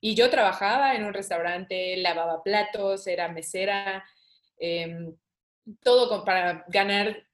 [0.00, 4.04] Y yo trabajaba en un restaurante, lavaba platos, era mesera,
[4.58, 5.14] Em,
[5.82, 7.26] todo para ganar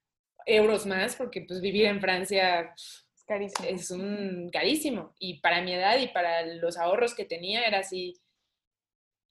[0.47, 3.69] euros más, porque pues vivir en Francia es carísimo.
[3.69, 5.15] es un carísimo.
[5.19, 8.21] Y para mi edad y para los ahorros que tenía era así.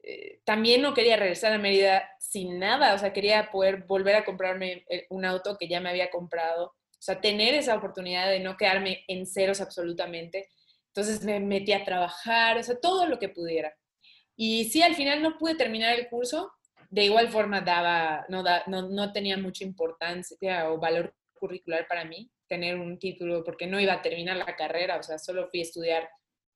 [0.05, 4.25] Eh, también no quería regresar a Mérida sin nada, o sea, quería poder volver a
[4.25, 8.41] comprarme eh, un auto que ya me había comprado, o sea, tener esa oportunidad de
[8.41, 10.49] no quedarme en ceros absolutamente.
[10.87, 13.73] Entonces me metí a trabajar, o sea, todo lo que pudiera.
[14.35, 16.51] Y sí, al final no pude terminar el curso,
[16.93, 22.77] de igual forma daba, no, no, tenía mucha importancia o valor curricular para mí tener
[22.77, 26.07] un título porque no iba a terminar la carrera, o sea, solo fui a estudiar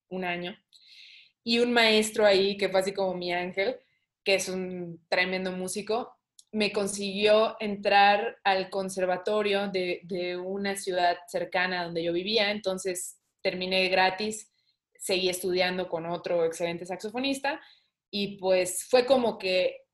[0.09, 0.55] un año.
[1.43, 3.77] Y un maestro ahí, que fue así como mi ángel,
[4.23, 6.15] que es un tremendo músico,
[6.51, 13.89] me consiguió entrar al conservatorio de, de una ciudad cercana donde yo vivía, entonces terminé
[13.89, 14.53] gratis,
[14.99, 17.59] seguí estudiando con otro excelente saxofonista
[18.11, 19.86] y pues fue como que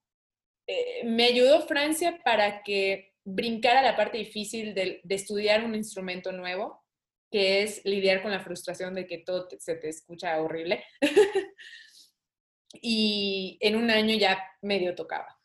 [0.68, 6.84] eh, me ayudó Francia para que brincara la parte difícil de, estudiar un instrumento nuevo,
[7.32, 10.84] que es lidiar con la frustración de que todo se te escucha horrible.
[12.82, 15.40] y en un año ya medio tocaba.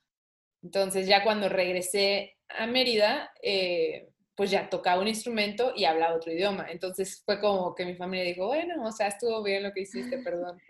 [0.63, 6.33] Entonces ya cuando regresé a Mérida, eh, pues ya tocaba un instrumento y hablaba otro
[6.33, 6.67] idioma.
[6.71, 10.19] Entonces fue como que mi familia dijo, bueno, o sea, estuvo bien lo que hiciste,
[10.25, 10.61] perdón.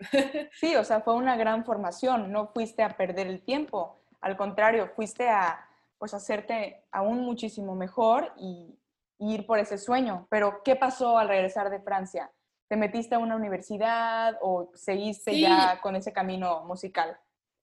[0.53, 4.01] Sí, o sea, fue una gran formación, no fuiste a perder el tiempo.
[4.21, 5.65] Al contrario, fuiste a
[5.97, 8.75] pues hacerte aún muchísimo mejor y,
[9.21, 10.27] ir por ese sueño.
[10.29, 12.31] Pero, ¿qué pasó al regresar de Francia?
[12.69, 17.19] ¿Te metiste a una universidad o seguiste ya con ese camino musical?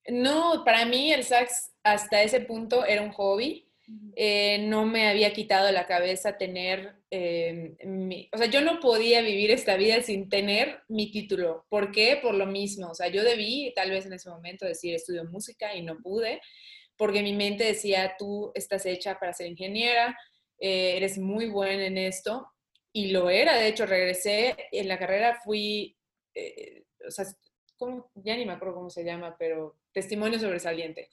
[0.07, 3.66] No, para mí el sax hasta ese punto era un hobby.
[4.17, 7.77] Eh, no me había quitado la cabeza tener, eh,
[8.33, 11.67] o sea, yo no podía vivir esta vida sin tener mi título.
[11.69, 12.19] ¿Por qué?
[12.21, 12.89] Por lo mismo.
[12.91, 16.41] O sea, yo debí tal vez en ese momento decir estudio música y no pude
[16.97, 20.19] porque mi mente decía, tú estás hecha para ser ingeniera,
[20.59, 22.49] eh, eres muy buena en esto,
[22.91, 25.95] y lo era, de hecho, regresé en la carrera, fui,
[27.07, 27.27] o sea,
[28.15, 31.11] ya ni me acuerdo cómo se llama, pero testimonio sobresaliente.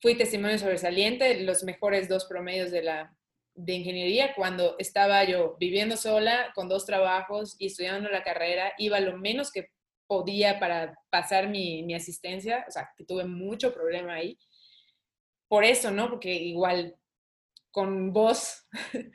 [0.00, 3.16] Fui testimonio sobresaliente, los mejores dos promedios de la
[3.54, 9.00] de ingeniería cuando estaba yo viviendo sola con dos trabajos y estudiando la carrera, iba
[9.00, 9.70] lo menos que
[10.06, 14.38] podía para pasar mi, mi asistencia, o sea, que tuve mucho problema ahí
[15.48, 16.08] por eso, ¿no?
[16.08, 16.96] Porque igual
[17.70, 18.66] con voz,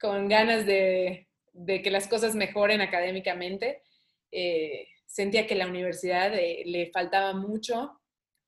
[0.00, 1.28] con ganas de,
[1.66, 3.82] que las cosas mejoren académicamente,
[4.30, 7.97] eh, sentía que la universidad eh, le faltaba mucho,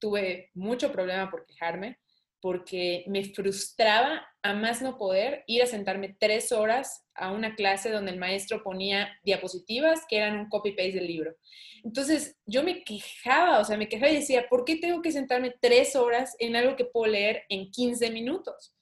[0.01, 1.99] tuve mucho problema por quejarme,
[2.41, 7.91] porque me frustraba a más no poder ir a sentarme tres horas a una clase
[7.91, 11.37] donde el maestro ponía diapositivas que eran un copy-paste del libro.
[11.85, 15.55] Entonces yo me quejaba, o sea, me quejaba y decía, ¿por qué tengo que sentarme
[15.61, 18.75] tres horas en algo que puedo leer en 15 minutos?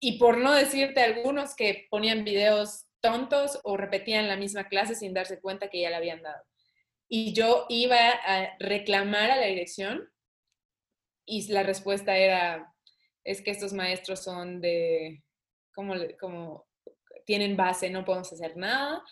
[0.00, 5.14] Y por no decirte algunos que ponían videos tontos o repetían la misma clase sin
[5.14, 6.42] darse cuenta que ya la habían dado.
[7.08, 10.08] Y yo iba a reclamar a la dirección
[11.26, 12.72] y la respuesta era,
[13.24, 15.22] es que estos maestros son de,
[15.74, 16.66] como, como
[17.24, 19.02] tienen base, no podemos hacer nada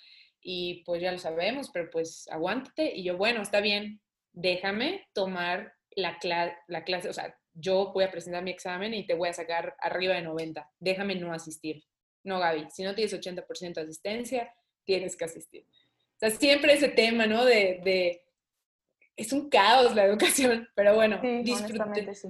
[0.41, 2.93] y pues ya lo sabemos, pero pues aguántate.
[2.95, 4.01] Y yo, bueno, está bien,
[4.33, 6.19] déjame tomar la,
[6.69, 9.77] la clase, o sea, yo voy a presentar mi examen y te voy a sacar
[9.79, 11.85] arriba de 90, déjame no asistir.
[12.25, 14.53] No, Gaby, si no tienes 80% de asistencia,
[14.85, 15.67] tienes que asistir.
[15.67, 17.45] O sea, siempre ese tema, ¿no?
[17.45, 18.23] De,
[19.17, 21.45] es un caos la educación, pero bueno, sí,
[22.15, 22.29] sí.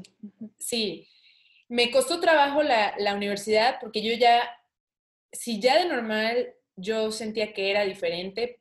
[0.59, 1.09] Sí,
[1.69, 4.43] me costó trabajo la, la universidad porque yo ya,
[5.33, 8.61] si ya de normal yo sentía que era diferente,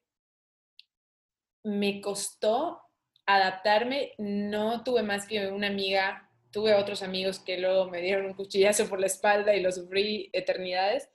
[1.64, 2.82] me costó
[3.26, 4.14] adaptarme.
[4.18, 8.88] No tuve más que una amiga, tuve otros amigos que luego me dieron un cuchillazo
[8.88, 11.10] por la espalda y lo sufrí eternidades.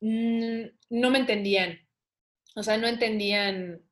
[0.00, 1.78] Mm, no me entendían.
[2.56, 3.83] O sea, no entendían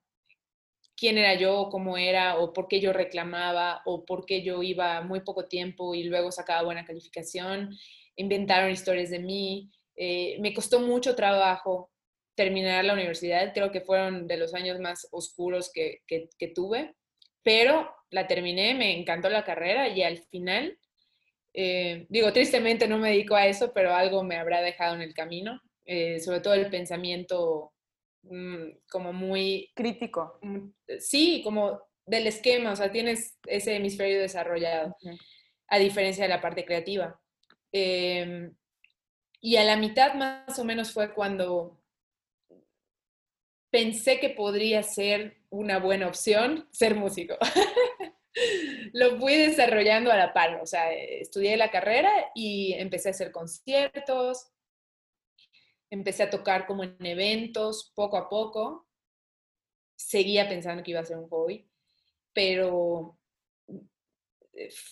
[1.02, 5.00] quién era yo, cómo era, o por qué yo reclamaba, o por qué yo iba
[5.00, 7.76] muy poco tiempo y luego sacaba buena calificación.
[8.14, 9.68] Inventaron historias de mí.
[9.96, 11.90] Eh, me costó mucho trabajo
[12.36, 13.52] terminar la universidad.
[13.52, 16.94] Creo que fueron de los años más oscuros que, que, tuve,
[17.42, 20.78] pero la terminé, me encantó la carrera y al final,
[21.52, 25.14] eh, digo, tristemente no me dedico a eso, pero algo me habrá dejado en el
[25.14, 27.72] camino, eh, sobre todo el pensamiento
[28.90, 29.70] como muy...
[29.74, 30.38] Crítico.
[30.42, 34.96] Mm, sí, como del esquema, o sea, tienes ese hemisferio desarrollado,
[35.68, 37.20] a diferencia de la parte creativa.
[37.72, 38.54] Em,
[39.40, 41.80] y a la mitad más o menos fue cuando
[43.70, 47.36] pensé que podría ser una buena opción ser músico.
[48.92, 53.32] Lo fui desarrollando a la par, o sea, estudié la carrera y empecé a hacer
[53.32, 54.51] conciertos,
[55.92, 58.88] empecé a tocar como en eventos poco a poco.
[59.94, 61.68] Seguía pensando que iba a ser un hobby,
[62.32, 63.18] pero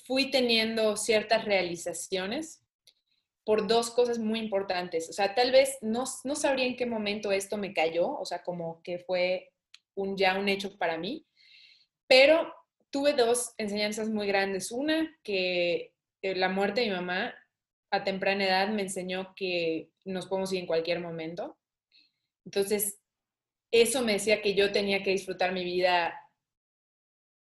[0.04, 2.62] fui teniendo ciertas realizaciones
[3.44, 5.08] por dos cosas muy importantes.
[5.08, 8.42] O sea, tal vez no, no sabría en qué momento esto me cayó, o sea,
[8.42, 9.52] como que fue
[9.94, 11.26] un, ya un hecho para mí,
[12.06, 12.52] pero
[12.90, 14.70] tuve dos enseñanzas muy grandes.
[14.70, 17.34] Una, que eh, la muerte de mi mamá
[17.90, 21.58] a temprana edad me enseñó que nos podemos ir en cualquier momento.
[22.44, 23.00] Entonces,
[23.70, 26.14] eso me decía que yo tenía que disfrutar mi vida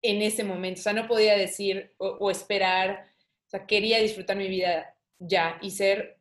[0.02, 0.80] en ese momento.
[0.80, 3.10] O sea, no podía decir o, esperar,
[3.46, 6.18] o sea, quería disfrutar mi vida ya y ser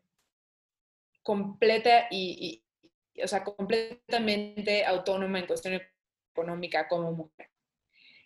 [1.22, 2.64] completa y,
[3.22, 5.82] o sea, completamente autónoma en cuestión
[6.32, 7.50] económica como mujer.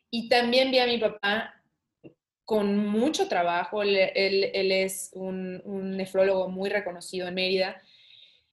[0.10, 1.54] Y también vi a mi papá
[2.46, 5.62] con mucho trabajo, él, es un,
[5.98, 7.82] nefrólogo muy reconocido en Mérida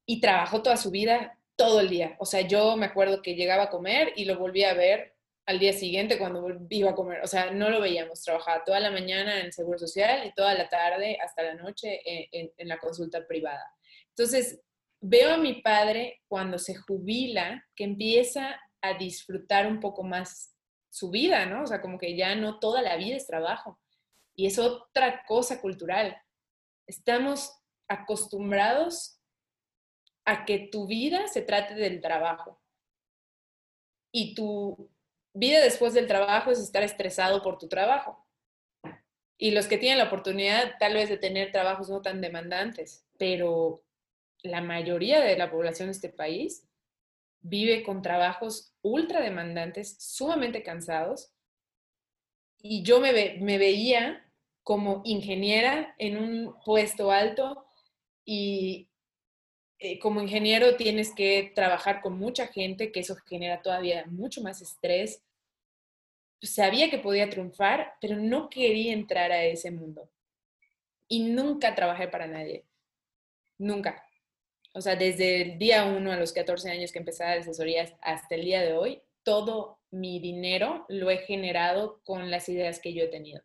[0.06, 2.16] y trabajó toda su vida, todo el día.
[2.18, 5.14] O sea, yo me acuerdo que llegaba a comer y lo volvía a ver
[5.46, 7.20] al día siguiente cuando iba a comer.
[7.22, 8.22] O sea, no lo veíamos.
[8.22, 12.68] Trabajaba toda la mañana en Seguro Social y toda la tarde hasta la noche en,
[12.68, 13.64] la consulta privada.
[14.08, 14.60] Entonces,
[15.00, 20.54] veo a mi padre cuando se jubila que empieza a disfrutar un poco más
[20.90, 21.62] su vida, ¿no?
[21.62, 23.80] O sea, como que ya no toda la vida es trabajo.
[24.34, 26.16] Y es otra cosa cultural.
[26.86, 27.52] Estamos
[27.88, 29.13] acostumbrados
[30.24, 32.60] a que tu vida se trate del trabajo.
[34.12, 34.90] Y tu
[35.32, 38.24] vida después del trabajo es estar estresado por tu trabajo.
[39.36, 43.82] Y los que tienen la oportunidad tal vez de tener trabajos no tan demandantes, pero
[44.42, 46.68] la mayoría de la población de este país
[47.40, 51.32] vive con trabajos ultra demandantes, sumamente cansados.
[52.58, 54.24] Y yo me, me veía
[54.62, 57.66] como ingeniera en un puesto alto
[58.24, 58.88] y
[60.00, 65.22] como ingeniero tienes que trabajar con mucha gente, que eso genera todavía mucho más estrés.
[66.42, 70.10] Sabía que podía triunfar, pero no quería entrar a ese mundo.
[71.08, 72.64] Y nunca trabajé para nadie.
[73.58, 74.04] Nunca.
[74.72, 77.94] O sea, desde el día uno a los 14 años que empecé a dar asesorías
[78.00, 82.92] hasta el día de hoy, todo mi dinero lo he generado con las ideas que
[82.92, 83.42] yo he tenido.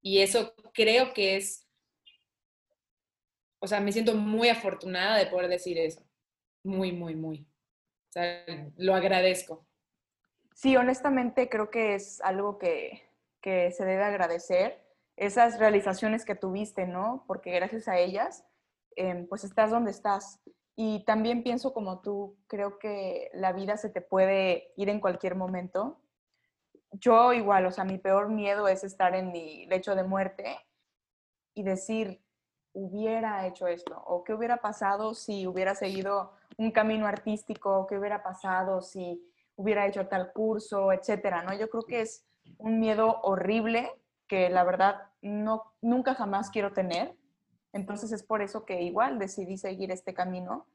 [0.00, 1.63] Y eso creo que es
[3.64, 6.02] o sea, me siento muy afortunada de poder decir eso.
[6.62, 7.48] Muy, muy, muy.
[8.10, 8.44] O sea,
[8.76, 9.66] lo agradezco.
[10.54, 13.02] Sí, honestamente creo que es algo que,
[13.40, 14.84] que se debe agradecer,
[15.16, 17.24] esas realizaciones que tuviste, ¿no?
[17.26, 18.44] Porque gracias a ellas,
[18.96, 20.42] em, pues estás donde estás.
[20.76, 25.36] Y también pienso como tú, creo que la vida se te puede ir en cualquier
[25.36, 26.02] momento.
[26.92, 30.58] Yo igual, o sea, mi peor miedo es estar en mi lecho de muerte
[31.54, 32.23] y decir,
[32.74, 34.02] hubiera hecho esto?
[34.06, 37.86] ¿O qué hubiera pasado si hubiera seguido un camino artístico?
[37.86, 39.24] ¿Qué hubiera pasado si
[39.56, 41.42] hubiera hecho tal curso, etcétera?
[41.42, 41.54] ¿no?
[41.54, 42.26] Yo creo que es
[42.58, 43.90] un miedo horrible
[44.26, 47.16] que la verdad no, nunca jamás quiero tener.
[47.72, 50.66] Entonces es por eso que igual decidí seguir este camino.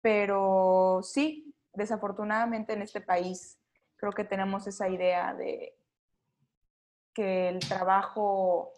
[0.00, 3.58] Pero sí, desafortunadamente en este país
[3.96, 5.74] creo que tenemos esa idea de
[7.12, 8.72] que el trabajo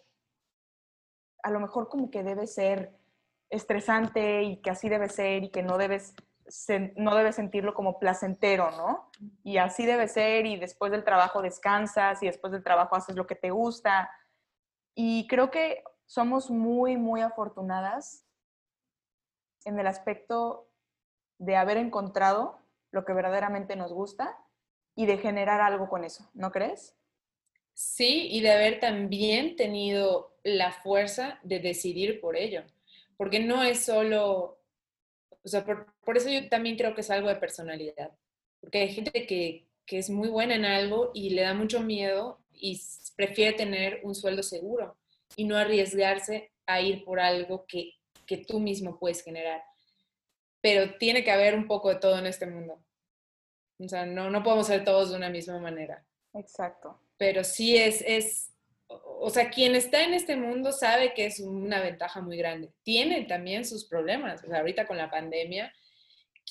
[1.43, 2.97] a lo mejor como que debe ser
[3.49, 6.15] estresante y que así debe ser y que no debes,
[6.95, 9.09] no debes sentirlo como placentero, ¿no?
[9.43, 13.27] Y así debe ser y después del trabajo descansas y después del trabajo haces lo
[13.27, 14.09] que te gusta.
[14.95, 18.25] Y creo que somos muy, muy afortunadas
[19.65, 20.67] en el aspecto
[21.37, 22.59] de haber encontrado
[22.91, 24.37] lo que verdaderamente nos gusta
[24.95, 26.95] y de generar algo con eso, ¿no crees?
[27.81, 32.63] Sí, y de haber también tenido la fuerza de decidir por ello,
[33.17, 34.61] porque no es solo,
[35.43, 38.11] o sea, por, eso yo también creo que es algo de personalidad,
[38.59, 42.39] porque hay gente que, que es muy buena en algo y le da mucho miedo
[42.53, 42.79] y
[43.15, 44.95] prefiere tener un sueldo seguro
[45.35, 47.93] y no arriesgarse a ir por algo que,
[48.27, 49.63] que tú mismo puedes generar.
[50.61, 52.79] Pero tiene que haber un poco de todo en este mundo.
[53.79, 56.05] O sea, no, no podemos ser todos de una misma manera.
[56.35, 56.99] Exacto.
[57.21, 58.51] Pero sí es, es,
[58.87, 62.71] o sea, quien está en este mundo sabe que es una ventaja muy grande.
[62.81, 64.43] Tiene también sus problemas.
[64.43, 65.71] O sea, ahorita con la pandemia,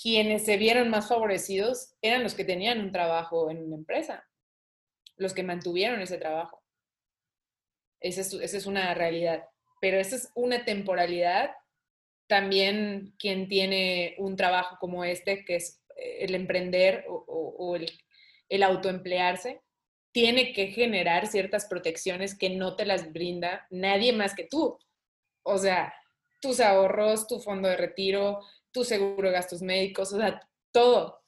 [0.00, 4.24] quienes se vieron más favorecidos eran los que tenían un trabajo en una empresa,
[5.16, 6.62] los que mantuvieron ese trabajo.
[7.98, 9.42] Esa es, esa es una realidad.
[9.80, 11.50] Pero esa es una temporalidad.
[12.28, 17.90] También quien tiene un trabajo como este, que es el emprender o, el,
[18.48, 19.60] el, autoemplearse
[20.12, 24.78] tiene que generar ciertas protecciones que no te las brinda nadie más que tú.
[25.42, 25.94] O sea,
[26.40, 28.40] tus ahorros, tu fondo de retiro,
[28.72, 30.40] tu seguro de gastos médicos, o sea,
[30.72, 31.22] todo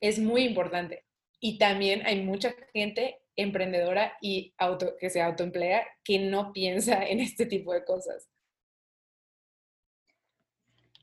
[0.00, 1.04] es muy importante.
[1.40, 7.20] Y también hay mucha gente emprendedora y auto, que se autoemplea que no piensa en
[7.20, 8.28] este tipo de cosas.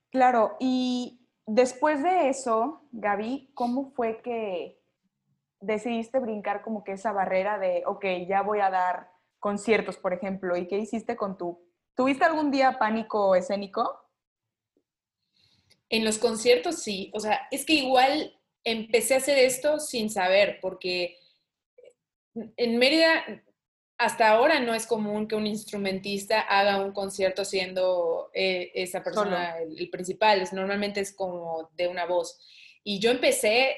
[0.10, 4.82] Claro, y Después de eso, Gaby, ¿cómo fue que
[5.64, 9.10] decidiste brincar como que esa barrera de, ok, ya voy a dar
[9.40, 11.60] conciertos, por ejemplo, y qué hiciste con tu...
[11.96, 14.00] ¿Tuviste algún día pánico escénico?
[15.90, 20.60] En los conciertos sí, o sea, es que igual empecé a hacer esto sin saber,
[20.62, 21.18] porque
[22.34, 23.24] en Mérida
[23.98, 29.58] hasta ahora no es común que un instrumentista haga un concierto siendo eh, esa persona
[29.60, 32.40] el, principal, normalmente es como de una voz.
[32.84, 33.76] Y yo empecé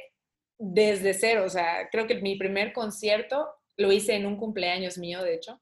[0.58, 3.48] desde cero, o sea, creo que mi primer concierto
[3.78, 5.62] lo hice en un cumpleaños mío, de hecho,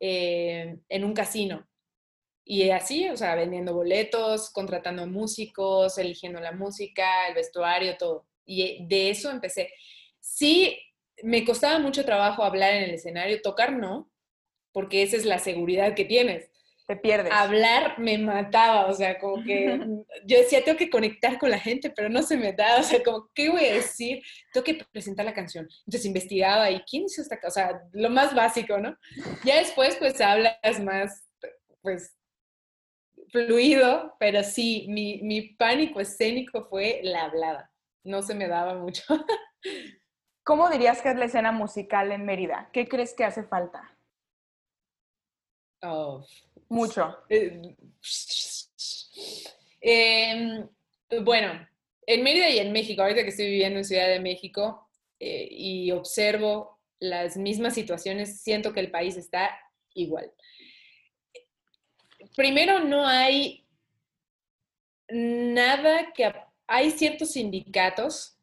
[0.00, 1.66] eh, en un casino.
[2.44, 8.26] Y así, o sea, vendiendo boletos, contratando músicos, eligiendo la música, el vestuario, todo.
[8.44, 9.72] Y de eso empecé.
[10.20, 10.78] Sí,
[11.22, 14.10] me costaba mucho trabajo hablar en el escenario, tocar no,
[14.72, 16.50] porque esa es la seguridad que tienes.
[16.86, 17.32] Te pierdes.
[17.32, 19.78] Hablar me mataba, o sea, como que
[20.26, 23.02] yo decía, tengo que conectar con la gente, pero no se me da, o sea,
[23.02, 24.22] como, ¿qué voy a decir?
[24.52, 25.66] Tengo que presentar la canción.
[25.86, 27.48] Entonces investigaba y ¿quién hizo esta cosa?
[27.48, 28.96] O sea, lo más básico, ¿no?
[29.44, 31.26] Ya después, pues hablas más,
[31.80, 32.14] pues,
[33.30, 37.70] fluido, pero sí, mi, mi pánico escénico fue la hablada.
[38.04, 39.02] No se me daba mucho.
[40.44, 42.68] ¿Cómo dirías que es la escena musical en Mérida?
[42.72, 43.96] ¿Qué crees que hace falta?
[45.82, 46.24] Oh,
[46.74, 47.16] Mucho.
[47.28, 47.76] Eh,
[49.80, 50.68] em,
[51.22, 51.68] bueno,
[52.06, 55.92] en Mérida y en México, ahorita que estoy viviendo en Ciudad de México eh, y
[55.92, 59.56] observo las mismas situaciones, siento que el país está
[59.94, 60.32] igual.
[62.36, 63.66] Primero, no hay
[65.08, 66.32] nada que...
[66.66, 68.38] Hay ciertos sindicatos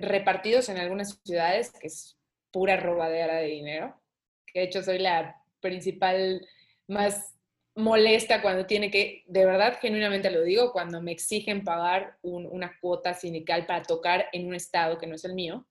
[0.00, 2.18] repartidos en algunas ciudades, que es
[2.50, 3.98] pura robadera de dinero,
[4.44, 6.46] que de hecho soy la principal
[6.88, 7.37] más
[7.78, 13.14] molesta cuando tiene que, de verdad, genuinamente lo digo, cuando me exigen pagar una cuota
[13.14, 15.66] sindical para tocar en un estado que no es el mío.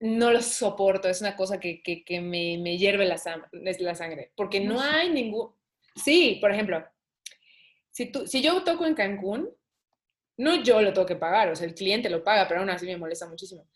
[0.00, 3.18] No lo soporto, es una cosa que, que, me, me, hierve la,
[3.52, 5.54] la sangre, porque no hay ningún...
[5.94, 6.86] Sí, por ejemplo,
[7.90, 9.50] si, tú, si yo toco en Cancún,
[10.36, 12.86] no yo lo tengo que pagar, o sea, el cliente lo paga, pero aún así
[12.86, 13.66] me molesta muchísimo.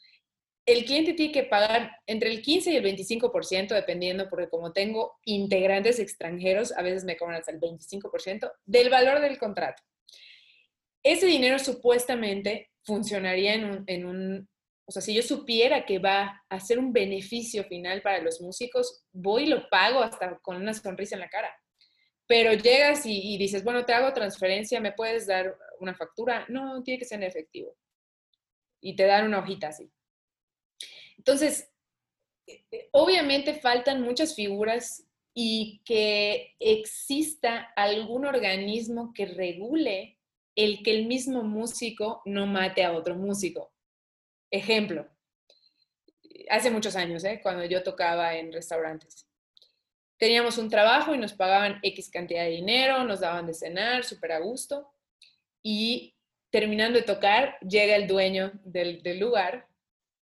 [0.67, 5.19] El cliente tiene que pagar entre el 15 y el 25%, dependiendo, porque como tengo
[5.25, 9.83] integrantes extranjeros, a veces me cobran hasta el 25% del valor del contrato.
[11.03, 14.49] Ese dinero supuestamente funcionaría en un,
[14.87, 19.05] o sea, si yo supiera que va a ser un beneficio final para los músicos,
[19.13, 21.51] voy y lo pago hasta con una sonrisa en la cara.
[22.27, 26.47] Pero llegas y, dices, bueno, te hago transferencia, ¿me puedes dar una factura?
[26.49, 27.77] No, tiene que ser en efectivo.
[28.81, 29.91] Y te dan una hojita así.
[31.17, 31.71] Entonces,
[32.47, 40.19] eh, eh, obviamente faltan muchas figuras y que exista algún organismo que regule
[40.55, 43.73] el que el mismo músico no mate a otro músico.
[44.51, 45.09] Ejemplo,
[46.49, 47.41] hace muchos años, ¿eh?
[47.43, 49.27] cuando yo tocaba en restaurantes
[50.25, 54.33] teníamos un trabajo y nos pagaban X cantidad de dinero, nos daban de cenar, súper
[54.33, 54.91] a gusto.
[55.63, 56.15] Y
[56.51, 59.69] terminando de tocar, llega el dueño del, del lugar,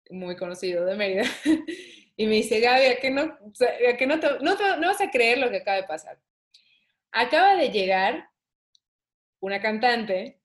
[0.10, 1.24] muy conocido de Mérida,
[2.18, 5.38] y me dice, Gaby, ¿a qué, no, a que no, no, no vas a creer
[5.38, 6.20] lo que acaba de pasar?
[7.12, 8.30] Acaba de llegar
[9.39, 10.39] una cantante,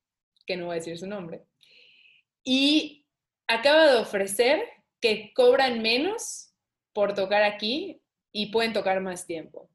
[0.47, 1.45] que no voy a decir su nombre,
[2.45, 3.07] y
[3.47, 4.63] acaba de ofrecer
[5.01, 6.55] que cobran menos
[6.93, 8.01] por tocar aquí
[8.33, 9.69] y pueden tocar más tiempo.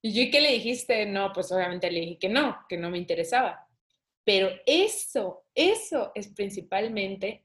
[0.00, 1.06] Y yo, ¿y qué le dijiste?
[1.06, 3.66] No, pues obviamente le dije que no, que no me interesaba.
[4.24, 7.44] Pero eso, eso es principalmente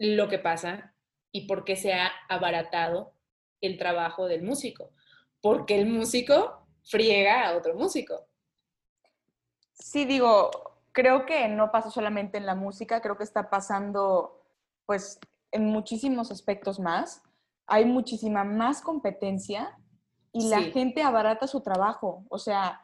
[0.00, 0.94] lo que pasa
[1.30, 3.12] y por qué se ha abaratado
[3.60, 4.90] el trabajo del músico.
[5.42, 8.26] Porque el músico friega a otro músico.
[9.74, 10.50] Sí, digo,
[10.92, 14.42] creo que no pasa solamente en la música, creo que está pasando
[14.86, 15.20] pues
[15.52, 17.22] en muchísimos aspectos más.
[17.66, 19.78] Hay muchísima más competencia
[20.32, 22.24] y la gente abarata su trabajo.
[22.30, 22.80] O sea,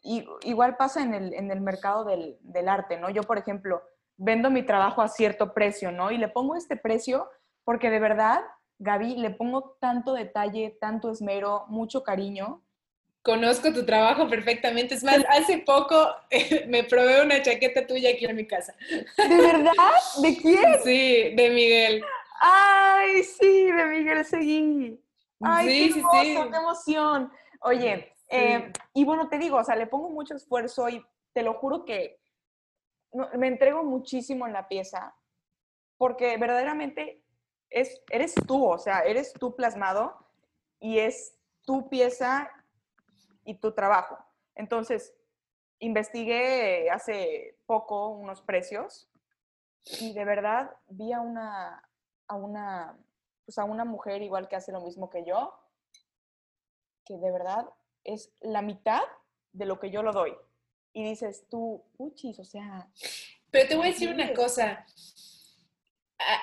[0.00, 3.10] igual pasa en el, en el mercado del, del, arte, ¿no?
[3.10, 3.82] Yo, por ejemplo,
[4.16, 6.10] vendo mi trabajo a cierto precio, ¿no?
[6.10, 7.28] Y le pongo este precio
[7.64, 8.42] porque de verdad,
[8.78, 12.62] Gaby, le pongo tanto detalle, tanto esmero, mucho cariño,
[13.24, 14.94] conozco tu trabajo perfectamente.
[14.94, 16.14] Es más, hace poco
[16.68, 18.76] me probé una chaqueta tuya aquí en mi casa.
[19.16, 19.72] ¿De verdad?
[20.22, 20.64] ¿De quién?
[20.84, 22.04] Sí, de Miguel.
[22.40, 25.00] Ay, sí, de Miguel seguí.
[25.40, 26.50] Ay, sí, qué, sí, sí.
[26.50, 27.32] qué emoción.
[27.60, 31.54] Oye, eh, y bueno, te digo, o sea, le pongo mucho esfuerzo y te lo
[31.54, 32.18] juro que
[33.34, 35.14] me entrego muchísimo en la pieza,
[35.96, 37.22] porque verdaderamente
[37.70, 40.16] es, eres tú, o sea, eres tú plasmado
[40.80, 42.50] y es tu pieza
[43.44, 44.18] y tu trabajo.
[44.54, 45.14] Entonces,
[45.78, 49.10] investigué hace poco unos precios
[50.00, 51.88] y de verdad vi a una,
[52.28, 52.98] a una,
[53.44, 55.54] pues a una mujer igual que hace lo mismo que yo,
[57.04, 57.68] que de verdad
[58.02, 59.02] es la mitad
[59.52, 60.34] de lo que yo lo doy.
[60.94, 62.88] Y dices tú, uchis, o sea...
[63.50, 64.86] Pero te voy a decir una cosa.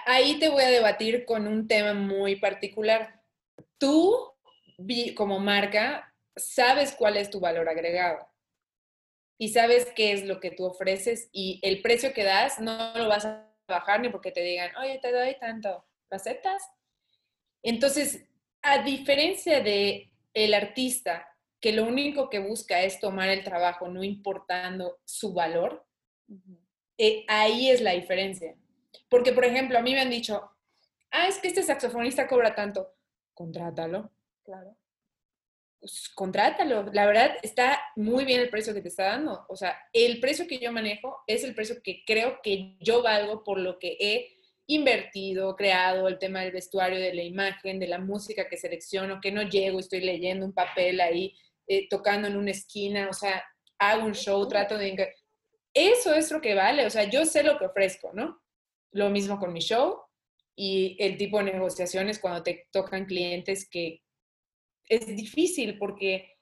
[0.05, 3.23] Ahí te voy a debatir con un tema muy particular.
[3.77, 4.15] Tú,
[5.15, 8.27] como marca, sabes cuál es tu valor agregado
[9.37, 13.07] y sabes qué es lo que tú ofreces y el precio que das no lo
[13.07, 16.61] vas a bajar ni porque te digan, oye, te doy tanto, ¿lo aceptas?
[17.63, 18.25] Entonces,
[18.61, 21.27] a diferencia de el artista
[21.61, 25.85] que lo único que busca es tomar el trabajo, no importando su valor,
[26.97, 28.55] eh, ahí es la diferencia.
[29.07, 30.51] Porque, por ejemplo, a mí me han dicho,
[31.11, 32.93] ah, es que este saxofonista cobra tanto,
[33.33, 34.11] contrátalo.
[34.43, 34.75] Claro
[35.81, 36.85] pues, contrátalo.
[36.93, 39.45] La verdad, está muy bien el precio que te está dando.
[39.49, 43.43] O sea, el precio que yo manejo es el precio que creo que yo valgo
[43.43, 44.37] por lo que he
[44.67, 49.31] invertido, creado, el tema del vestuario, de la imagen, de la música que selecciono, que
[49.31, 51.35] no llego, estoy leyendo un papel ahí,
[51.67, 53.43] eh, tocando en una esquina, o sea,
[53.79, 55.15] hago un show, trato de...
[55.73, 58.41] Eso es lo que vale, o sea, yo sé lo que ofrezco, ¿no?
[58.91, 60.01] Lo mismo con mi show
[60.55, 64.01] y el tipo de negociaciones cuando te tocan clientes que,
[64.91, 66.37] es difícil porque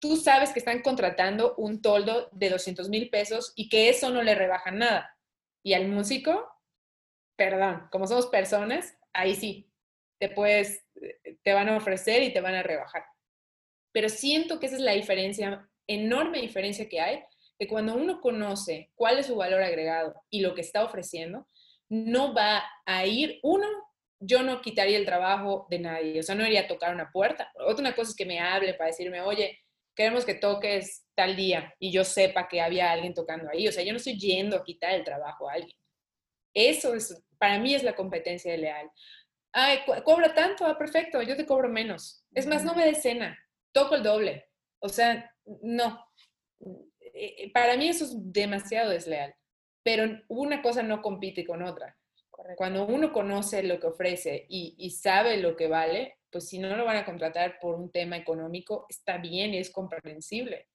[0.00, 4.22] tú sabes que están contratando un toldo de 200 mil pesos y que eso no
[4.22, 5.14] le rebaja nada.
[5.62, 6.50] Y al músico,
[7.36, 9.70] perdón, como somos personas, ahí sí,
[10.18, 10.86] te puedes,
[11.42, 13.04] te van a ofrecer y te van a rebajar.
[13.92, 17.22] Pero siento que esa es la diferencia, enorme diferencia que hay,
[17.58, 21.46] que cuando uno conoce cuál es su valor agregado y lo que está ofreciendo,
[21.88, 23.66] no va a ir, uno,
[24.20, 27.50] yo no quitaría el trabajo de nadie, o sea, no iría a tocar una puerta.
[27.66, 29.58] Otra cosa es que me hable para decirme, oye,
[29.94, 33.68] queremos que toques tal día y yo sepa que había alguien tocando ahí.
[33.68, 35.76] O sea, yo no estoy yendo a quitar el trabajo a alguien.
[36.54, 38.90] Eso es, para mí es la competencia leal.
[39.52, 42.24] Ay, cobra tanto, ah, perfecto, yo te cobro menos.
[42.34, 43.38] Es más, no me des cena,
[43.72, 44.46] toco el doble.
[44.80, 46.04] O sea, no.
[46.60, 49.34] Eh, eh, para mí eso es demasiado desleal.
[49.82, 51.96] Pero una cosa no compite con otra.
[52.56, 56.84] Cuando uno conoce lo que ofrece y, sabe lo que vale, pues si no lo
[56.84, 60.68] van a contratar por un tema económico, está bien y es comprensible.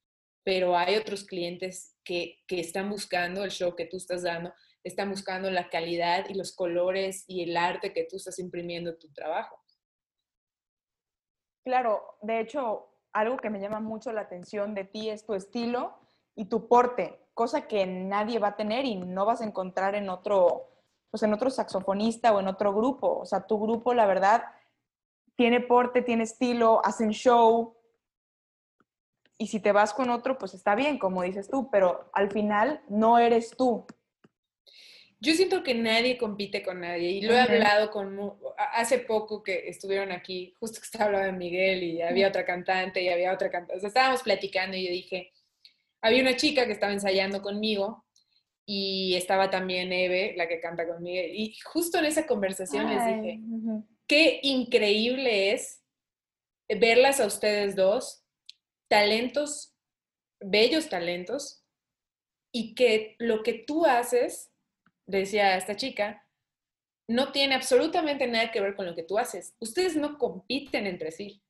[0.43, 5.09] Pero hay otros clientes que, que están buscando el show que tú estás dando, están
[5.09, 9.11] buscando la calidad y los colores y el arte que tú estás imprimiendo en tu
[9.11, 9.59] trabajo.
[11.65, 15.95] Claro, de hecho, algo que me llama mucho la atención de ti es tu estilo
[16.35, 20.09] y tu porte, cosa que nadie va a tener y no vas a encontrar en
[20.09, 20.69] otro,
[21.09, 23.17] pues en otro saxofonista o en otro grupo.
[23.17, 24.43] O sea, tu grupo, la verdad,
[25.35, 27.75] tiene porte, tiene estilo, hacen show.
[29.39, 32.83] Y si te vas con otro, pues está bien, como dices tú, pero al final
[32.89, 33.87] no eres tú.
[35.25, 38.37] Yo siento que nadie compite con nadie y lo he hablado con,
[38.73, 43.01] hace poco que estuvieron aquí, justo que estaba hablando de Miguel y había otra cantante
[43.01, 45.33] y había otra cantante, o sea, estábamos platicando y yo dije,
[46.01, 48.05] había una chica que estaba ensayando conmigo
[48.67, 53.39] y estaba también Eve, la que canta conmigo, y justo en esa conversación les dije,
[54.07, 55.83] qué increíble es
[56.69, 58.23] verlas a ustedes dos,
[58.87, 59.75] talentos,
[60.39, 61.63] bellos talentos,
[62.51, 64.51] y que lo que tú haces
[65.05, 66.25] decía esta chica,
[67.07, 69.55] no tiene absolutamente nada que ver con lo que tú haces.
[69.59, 71.41] Ustedes no compiten entre sí.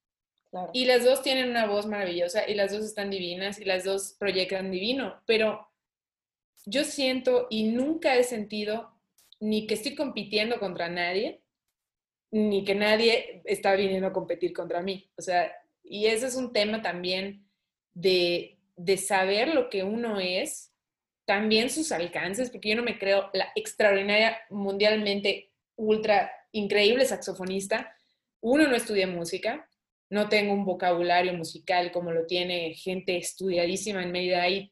[0.74, 4.16] Y las dos tienen una voz maravillosa y las dos están divinas y las dos
[4.18, 5.68] proyectan divino, pero
[6.66, 8.92] yo siento y nunca he sentido
[9.42, 11.42] ni que estoy compitiendo contra nadie,
[12.32, 15.10] ni que nadie está viniendo a competir contra mí.
[15.18, 15.52] O sea,
[15.84, 17.46] y ese es un tema también
[17.94, 20.72] de, de saber lo que uno es
[21.26, 27.96] también sus alcances, porque yo no me creo la extraordinaria, mundialmente ultra increíble saxofonista.
[28.42, 29.68] Uno, no estudia música,
[30.10, 34.44] no tengo un vocabulario musical como lo tiene gente estudiadísima en Mérida.
[34.44, 34.72] Hay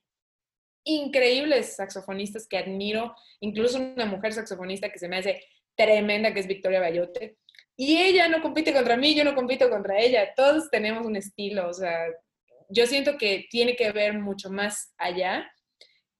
[0.85, 5.43] increíbles saxofonistas que admiro, incluso una mujer saxofonista que se me hace
[5.75, 7.37] tremenda, que es Victoria Bayote.
[7.75, 10.33] Y ella no compite contra mí, yo no compito contra ella.
[10.35, 12.05] Todos tenemos un estilo, o sea,
[12.69, 15.49] yo siento que tiene que ver mucho más allá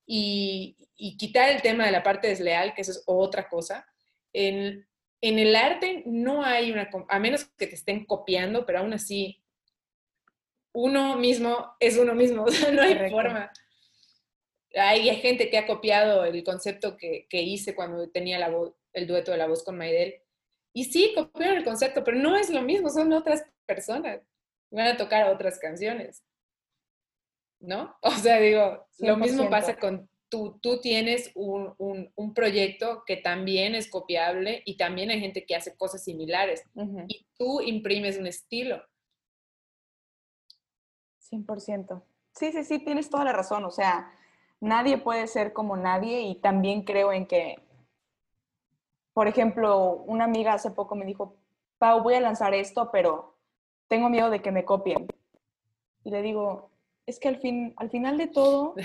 [0.05, 0.77] y,
[1.17, 3.85] quitar el tema de la parte desleal, que eso es otra cosa.
[4.31, 4.87] En,
[5.21, 9.43] en el arte no hay una, a menos que te estén copiando, pero aún así,
[10.73, 13.51] uno mismo es uno mismo, o sea, no hay forma.
[14.75, 18.51] Hay, gente que ha copiado el concepto que, que hice cuando tenía la
[18.93, 20.21] el dueto de la voz con Maidel.
[20.73, 24.21] Y sí, copiaron el concepto, pero no es lo mismo, son otras personas.
[24.71, 26.23] Van a tocar otras canciones.
[27.63, 27.95] ¿No?
[28.01, 33.75] O sea, digo, lo mismo pasa con tú, tú tienes un, un, proyecto que también
[33.75, 36.63] es copiable y también hay gente que hace cosas similares
[37.07, 38.81] y tú imprimes un estilo.
[41.31, 42.03] 100%.
[42.33, 43.63] Sí, sí, sí, tienes toda la razón.
[43.63, 44.11] O sea,
[44.59, 47.57] nadie puede ser como nadie y también creo en que,
[49.13, 51.37] por ejemplo, una amiga hace poco me dijo,
[51.77, 53.37] Pau, voy a lanzar esto, pero
[53.87, 55.07] tengo miedo de que me copien.
[56.03, 56.72] Y le digo,
[57.05, 58.75] es que al, fin, al final de todo,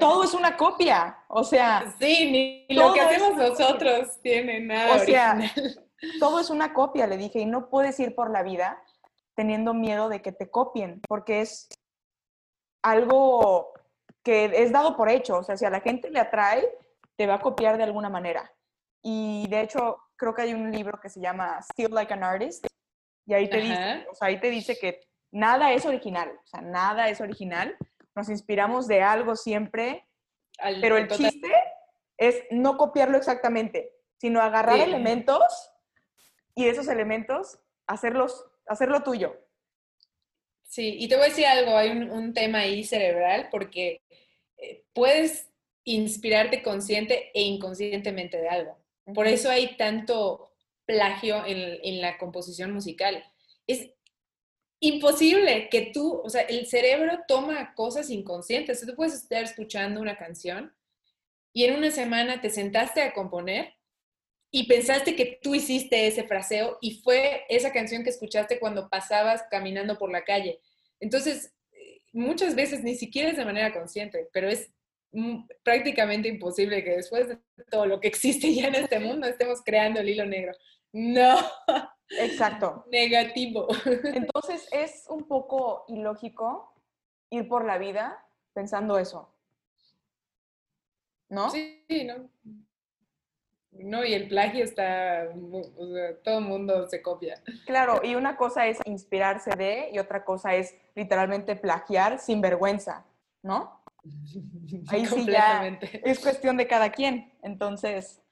[0.00, 1.18] todo es una copia.
[1.28, 1.94] O sea.
[1.98, 4.96] Sí, ni lo que hacemos nosotros tiene nada.
[4.96, 5.38] O sea,
[6.20, 8.82] todo es una copia, le dije, y no puedes ir por la vida
[9.34, 11.68] teniendo miedo de que te copien, porque es
[12.82, 13.72] algo
[14.24, 15.38] que es dado por hecho.
[15.38, 16.66] O sea, si a la gente le atrae,
[17.16, 18.50] te va a copiar de alguna manera.
[19.02, 22.66] Y de hecho, creo que hay un libro que se llama Still Like an Artist,
[23.26, 26.60] y ahí te, dice, o sea, ahí te dice que nada es original, o sea,
[26.60, 27.76] nada es original.
[28.14, 30.06] Nos inspiramos de algo siempre,
[30.80, 31.52] pero el chiste
[32.16, 35.70] es no copiarlo exactamente, sino agarrar elementos
[36.54, 39.36] y esos elementos hacerlos, hacerlo tuyo.
[40.62, 44.02] Sí, y te voy a decir algo, hay un, tema ahí cerebral porque
[44.56, 45.48] eh, puedes
[45.84, 48.78] inspirarte consciente e inconscientemente de algo.
[49.14, 50.50] Por eso hay tanto
[50.84, 53.22] plagio en, en la composición musical.
[53.66, 53.90] Es
[54.80, 58.84] imposible que tú, o sea, el cerebro toma cosas inconscientes.
[58.84, 60.74] Tú puedes estar escuchando una canción
[61.52, 63.74] y en una semana te sentaste a componer
[64.50, 69.44] y pensaste que tú hiciste ese fraseo y fue esa canción que escuchaste cuando pasabas
[69.50, 70.60] caminando por la calle.
[71.00, 71.52] Entonces,
[72.12, 74.70] muchas veces ni siquiera es de manera consciente, pero es
[75.62, 77.38] prácticamente imposible que después de
[77.70, 80.52] todo lo que existe ya en este mundo estemos creando el hilo negro.
[80.92, 81.36] No.
[82.10, 82.84] Exacto.
[82.90, 83.66] Negativo.
[84.14, 86.72] Entonces es un poco ilógico
[87.30, 89.32] ir por la vida pensando eso.
[91.28, 91.50] ¿No?
[91.50, 92.30] Sí, no.
[93.72, 97.42] No, y el plagio está, o sea, todo el mundo se copia.
[97.66, 103.04] Claro, y una cosa es inspirarse de y otra cosa es literalmente plagiar sin vergüenza,
[103.42, 103.82] ¿no?
[104.88, 105.66] Ahí sí ya
[106.04, 107.32] es cuestión de cada quien.
[107.42, 108.22] Entonces,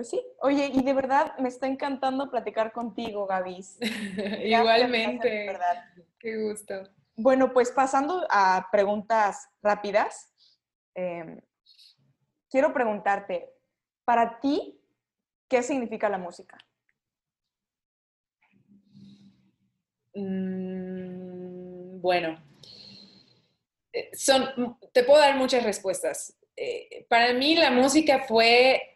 [0.00, 3.62] pues sí, oye, y de verdad me está encantando platicar contigo, Gaby.
[4.46, 5.46] Igualmente.
[5.46, 5.92] verdad.
[6.18, 6.88] Qué gusto.
[7.16, 10.32] Bueno, pues pasando a preguntas rápidas,
[10.94, 11.38] em,
[12.48, 13.50] quiero preguntarte,
[14.06, 14.80] para ti,
[15.50, 16.56] ¿qué significa la música?
[20.14, 22.42] Mm, bueno,
[23.92, 26.38] eh, son, te puedo dar muchas respuestas.
[26.56, 28.89] Eh, para mí la música fue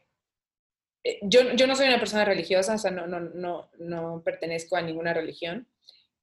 [1.23, 4.83] yo, yo, no soy una persona religiosa, o sea, no, no, no, no pertenezco a
[4.83, 5.69] ninguna religión.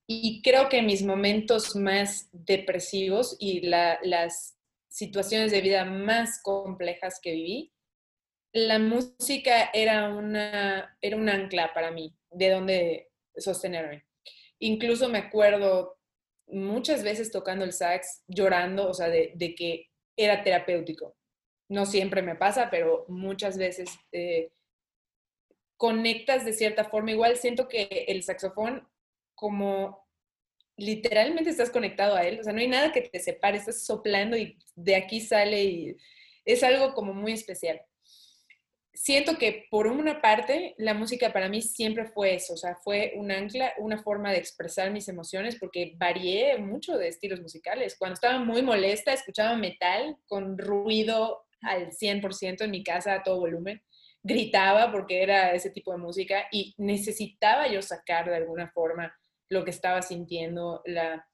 [0.07, 4.57] Y creo que mis momentos más depresivos y las
[4.89, 7.73] situaciones de vida más complejas que viví,
[8.53, 14.05] la música era, una, era un ancla para mí, de donde sostenerme.
[14.59, 15.97] Incluso me acuerdo
[16.47, 21.15] muchas veces tocando el sax, llorando, o sea, de, que era terapéutico.
[21.69, 24.51] No siempre me pasa, pero muchas veces eh,
[25.81, 27.09] conectas de cierta forma.
[27.09, 28.87] Igual siento que el saxofón,
[29.33, 30.07] como
[30.77, 34.37] literalmente estás conectado a él, o sea, no hay nada que te separe, estás soplando
[34.37, 35.97] y de aquí sale y
[36.45, 37.81] es algo como muy especial
[38.93, 43.13] siento que por una parte la música para mí siempre fue eso, o sea, fue
[43.15, 47.95] un ancla, una forma de expresar mis emociones porque varié mucho de estilos musicales.
[47.97, 53.39] Cuando estaba muy molesta escuchaba metal con ruido al 100% en mi casa a todo
[53.39, 53.81] volumen,
[54.23, 59.15] gritaba porque era ese tipo de música y necesitaba yo sacar de alguna forma
[59.49, 61.27] lo que estaba sintiendo, la,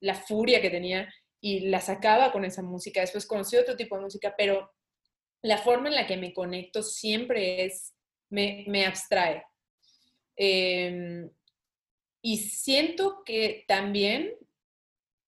[0.00, 3.00] la furia que tenía y la sacaba con esa música.
[3.00, 4.70] Después conocí otro tipo de música, pero
[5.42, 7.94] la forma en la que me conecto siempre es,
[8.30, 9.44] me, abstrae.
[10.36, 11.30] Em,
[12.22, 14.34] y siento que también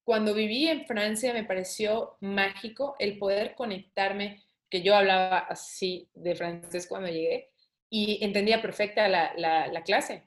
[0.05, 6.35] cuando viví en Francia me pareció mágico el poder conectarme, que yo hablaba así de
[6.35, 7.51] francés cuando llegué,
[7.89, 10.23] y entendía perfecta la, la, clase,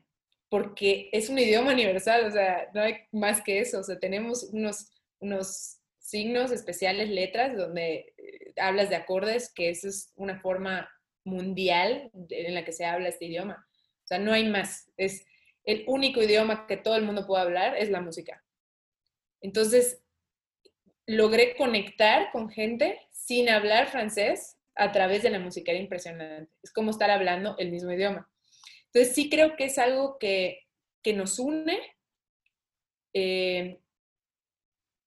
[0.48, 4.44] porque es un idioma universal, o sea, no hay más que eso, o sea, tenemos
[4.52, 10.88] unos, unos signos especiales, letras, donde eh, hablas de acordes, que eso es una forma
[11.24, 13.66] mundial en la que se habla este idioma.
[14.04, 14.90] O sea, no hay más.
[14.96, 15.26] Es
[15.64, 18.42] el único idioma que todo el mundo puede hablar, es la música.
[19.42, 20.02] Entonces,
[21.08, 25.72] logré conectar con gente sin hablar francés a través de la música.
[25.72, 26.52] Era impresionante.
[26.62, 28.30] Es como estar hablando el mismo idioma.
[28.86, 30.66] Entonces, sí creo que es algo que,
[31.02, 31.80] que nos une.
[33.14, 33.80] Eh,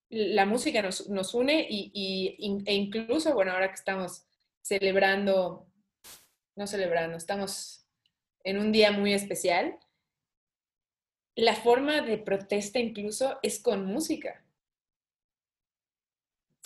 [0.10, 2.36] la música nos, nos une y,
[2.66, 4.26] e incluso, bueno, ahora que estamos
[4.62, 5.68] celebrando,
[6.56, 7.86] no celebrando, estamos
[8.44, 9.78] en un día muy especial,
[11.36, 14.41] la forma de protesta incluso es con música.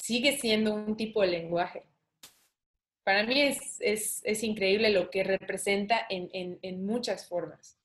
[0.05, 1.83] Sigue siendo un tipo de lenguaje.
[3.03, 6.29] Para mí es, es, increíble lo que representa en,
[6.61, 7.79] en, muchas formas.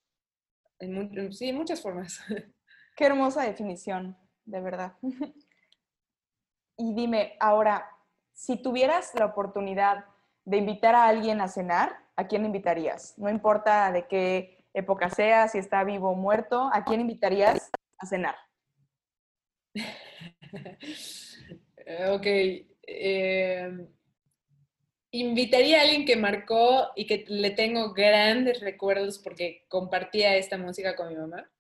[0.81, 2.21] En, sí, en muchas formas.
[2.97, 4.93] Qué hermosa definición, de verdad.
[6.77, 7.87] Y dime, ahora,
[8.33, 10.07] si tuvieras la oportunidad
[10.47, 13.19] de invitar a alguien a cenar, ¿a quién invitarías?
[13.19, 18.07] No importa de qué época sea, si está vivo o muerto, ¿a quién invitarías a
[18.07, 18.37] cenar?
[22.11, 22.27] ok.
[22.83, 23.89] Em,
[25.13, 30.97] invitaría a alguien que marcó y que le tengo grandes recuerdos porque compartía esta música
[30.97, 31.51] con mi mamá.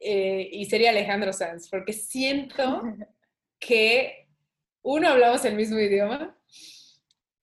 [0.00, 2.82] Eh, y sería Alejandro Sanz, porque siento
[3.58, 4.28] que,
[4.82, 6.36] uno, hablamos el mismo idioma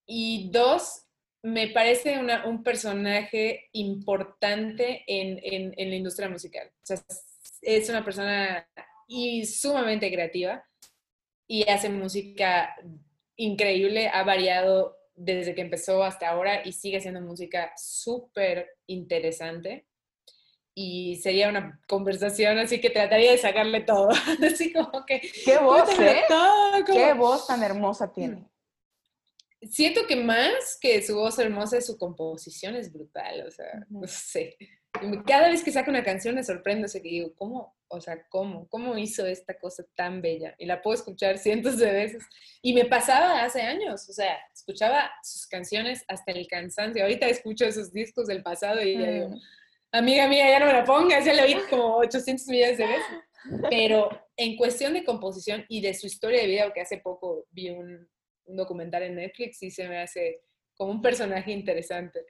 [0.05, 1.03] y dos,
[1.43, 6.67] me parece un personaje importante en, la industria musical.
[6.67, 6.97] O sea,
[7.61, 8.67] es una persona
[9.07, 10.66] y sumamente creativa
[11.47, 12.75] y hace música
[13.35, 19.87] increíble, ha variado desde que empezó hasta ahora y sigue haciendo música súper interesante
[20.79, 24.09] y sería una conversación así que trataría de sacarle todo.
[24.45, 25.21] así como que...
[25.43, 26.23] ¿Qué voz, eh?
[26.85, 28.47] ¿Qué voz tan hermosa tiene?
[29.63, 34.55] Siento que más que su voz hermosa, su composición es brutal, o sea, no sé.
[35.25, 37.75] Cada vez que saca una canción me sorprendo, o sea, que digo, ¿cómo?
[37.89, 38.67] O sea, ¿cómo?
[38.67, 40.55] ¿Cómo hizo esta cosa tan bella?
[40.57, 42.23] Y la puedo escuchar cientos de veces.
[42.61, 47.03] Y me pasaba hace años, o sea, escuchaba sus canciones hasta el cansancio.
[47.03, 49.29] Ahorita escucho esos discos del pasado y ya digo,
[49.91, 53.05] amiga mía, ya no me la pongas, ya la vi como 800 millones de veces.
[53.69, 57.69] Pero en cuestión de composición y de su historia de vida, porque hace poco vi
[57.69, 58.07] un,
[58.49, 60.41] documental en Netflix y se me hace
[60.75, 62.25] como un personaje interesante.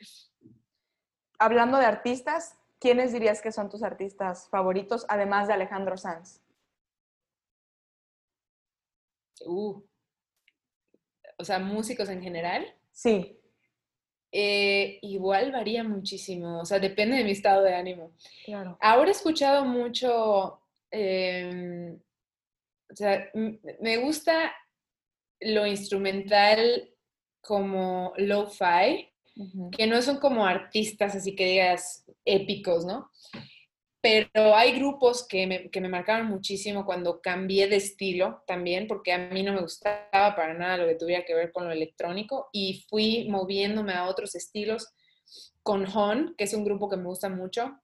[1.37, 6.41] Hablando de artistas, ¿quiénes dirías que son tus artistas favoritos, además de Alejandro Sanz?
[9.45, 9.81] Uh,
[11.37, 12.73] o sea, músicos en general.
[12.91, 13.39] Sí.
[14.31, 18.11] Eh, igual varía muchísimo, o sea, depende de mi estado de ánimo.
[18.81, 20.59] Ahora he escuchado mucho,
[20.91, 21.97] em,
[22.91, 24.53] o sea, me gusta
[25.39, 26.89] lo instrumental
[27.41, 29.09] como lo-fi,
[29.71, 33.09] que no son como artistas así que digas épicos, ¿no?
[34.01, 39.11] pero hay grupos que me, que me, marcaron muchísimo cuando cambié de estilo también, porque
[39.11, 42.47] a mí no me gustaba para nada lo que tuviera que ver con lo electrónico
[42.53, 44.87] y fui moviéndome a otros estilos
[45.61, 47.77] con Hon, que es un grupo que me gusta mucho,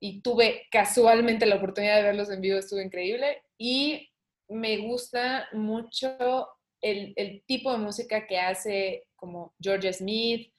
[0.00, 4.10] y tuve casualmente la oportunidad de verlos en vivo, estuvo increíble, y
[4.48, 6.48] me gusta mucho
[6.82, 10.52] el, el tipo de música que hace como George Smith,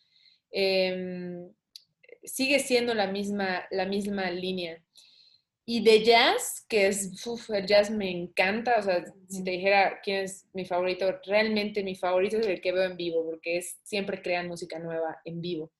[0.55, 1.51] em,
[2.23, 4.81] sigue siendo la misma, la misma línea.
[5.67, 9.99] Y de jazz, que es, uf, el jazz me encanta, o sea, si te dijera
[10.01, 13.79] quién es mi favorito, realmente mi favorito es el que veo en vivo, porque es,
[13.83, 15.71] siempre crean música nueva en vivo.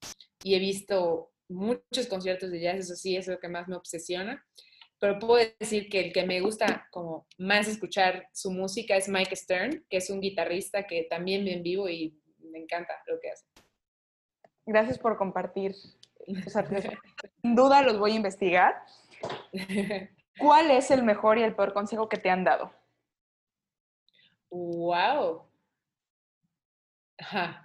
[0.44, 4.44] Y he visto muchos conciertos de jazz, eso sí, es lo que más me obsesiona.
[5.00, 9.36] Pero puedo decir que el que me gusta como más escuchar su música es Mike
[9.36, 13.30] Stern, que es un guitarrista que también ve en vivo y me encanta lo que
[13.30, 13.46] hace.
[14.66, 15.76] Gracias por compartir.
[17.42, 18.84] sin duda los voy a investigar.
[20.40, 22.74] ¿Cuál es el mejor y el peor consejo que te han dado?
[24.50, 25.44] ¡Wow!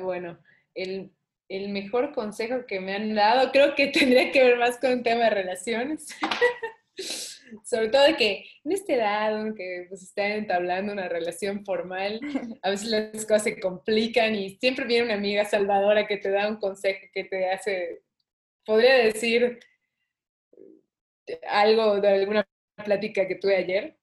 [0.00, 0.38] Bueno.
[0.74, 1.10] El,
[1.48, 5.02] el, mejor consejo que me han dado creo que tendría que ver más con un
[5.02, 6.08] tema de relaciones.
[7.64, 12.20] Sobre todo de que en esta edad, que pues, están entablando una relación formal,
[12.62, 16.48] a veces las cosas se complican y siempre viene una amiga salvadora que te da
[16.48, 18.02] un consejo que te hace,
[18.64, 19.58] podría decir,
[21.48, 22.48] algo de alguna
[22.84, 23.98] plática que tuve ayer,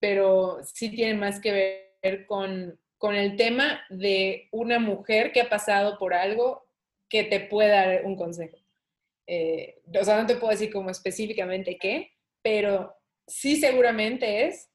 [0.00, 5.48] pero sí tiene más que ver con, con el tema de una mujer que ha
[5.48, 6.66] pasado por algo
[7.08, 8.56] que te puede dar un consejo.
[9.26, 12.12] Eh, o sea, no te puedo decir como específicamente qué,
[12.48, 12.96] pero
[13.26, 14.70] sí seguramente es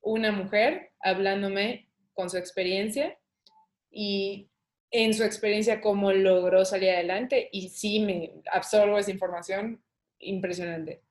[0.00, 3.16] una mujer hablándome con su experiencia
[3.88, 4.50] y
[4.90, 9.80] en su experiencia cómo logró salir adelante y sí me absorbo esa información
[10.18, 11.04] impresionante.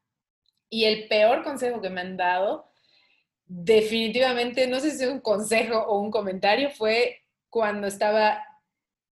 [0.70, 2.70] Y el peor consejo que me han dado,
[3.46, 8.44] definitivamente, no sé si es un consejo o un comentario, fue cuando estaba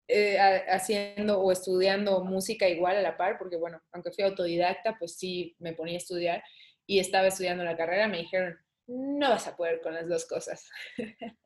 [0.09, 0.37] eh,
[0.69, 5.55] haciendo o estudiando música igual a la par, porque bueno, aunque fui autodidacta, pues sí
[5.57, 6.43] me ponía a estudiar
[6.85, 8.57] y estaba estudiando la carrera, me dijeron,
[8.87, 10.69] no vas a poder con las dos cosas.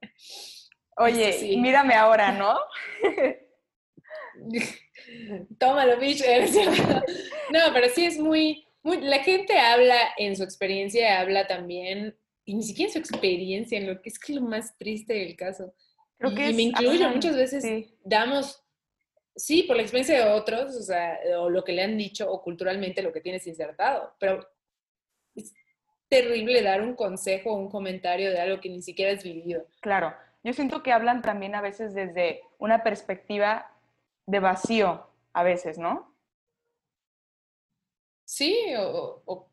[0.98, 2.58] Oye, mírame ahora, ¿no?
[5.60, 6.24] Tómalo, bitch.
[7.52, 12.64] No, pero sí es muy, la gente habla en su experiencia, habla también, y ni
[12.64, 15.74] siquiera en su experiencia, en lo que es que lo más triste del caso.
[16.18, 18.64] Creo y, que me incluyo, muchas veces damos,
[19.36, 22.42] sí, por la experiencia de otros, o sea, o lo que le han dicho, o
[22.42, 24.48] culturalmente lo que tienes insertado, pero es
[26.10, 29.66] terrible dar un consejo o un comentario de algo que ni siquiera has vivido.
[29.82, 33.72] Claro, yo siento que hablan también a veces desde una perspectiva
[34.28, 36.14] de vacío, a veces, ¿no?
[38.26, 39.47] Sí, o,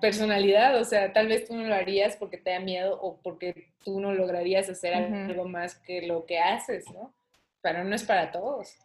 [0.00, 3.72] personalidad, o sea, tal vez tú no lo harías porque te da miedo o porque
[3.82, 7.14] tú no lograrías hacer algo más que lo que haces, ¿no?
[7.62, 8.76] Pero no es para todos.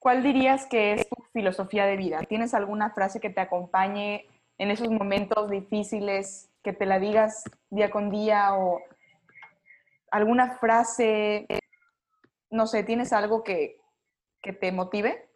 [0.00, 2.20] ¿Cuál dirías que es tu filosofía de vida?
[2.28, 4.26] ¿Tienes alguna frase que te acompañe
[4.60, 8.82] en esos momentos difíciles, que te la digas día con día o
[10.10, 11.46] alguna frase,
[12.50, 13.80] no sé, ¿tienes algo que,
[14.42, 15.30] que te motive?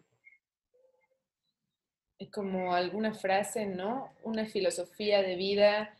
[2.30, 4.10] como alguna frase, ¿no?
[4.22, 5.94] Una filosofía de vida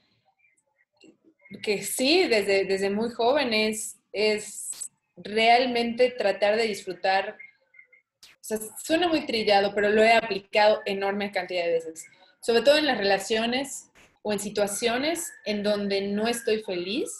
[1.62, 4.00] que sí, desde, desde muy joven es,
[5.16, 7.36] realmente tratar de disfrutar.
[8.22, 12.06] O sea, suena muy trillado, pero lo he aplicado enorme cantidad de veces.
[12.44, 13.90] Sobre todo en las relaciones
[14.20, 17.10] o en situaciones en donde no estoy feliz,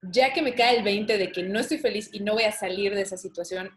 [0.00, 2.52] ya que me cae el 20 de que no estoy feliz y no voy a
[2.52, 3.70] salir de esa situación,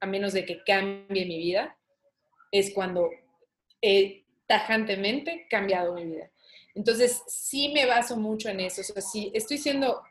[0.00, 1.78] a menos de que cambie mi vida,
[2.50, 3.08] es cuando
[3.80, 6.32] he tajantemente cambiado mi vida.
[6.74, 8.80] Entonces, sí me baso mucho en eso.
[8.80, 10.02] O sea, si estoy siendo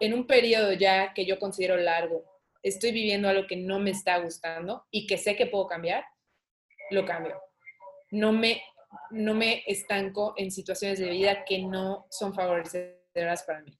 [0.00, 2.24] en un periodo ya que yo considero largo,
[2.62, 6.06] estoy viviendo algo que no me está gustando y que sé que puedo cambiar,
[6.90, 7.38] lo cambio.
[8.10, 8.62] No me,
[9.10, 13.76] no me estanco en situaciones de vida que no son favorecedoras para mí.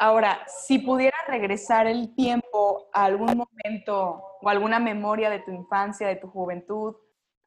[0.00, 6.06] Ahora, si pudiera regresar el tiempo a algún momento o alguna memoria de tu infancia,
[6.06, 6.94] de tu juventud,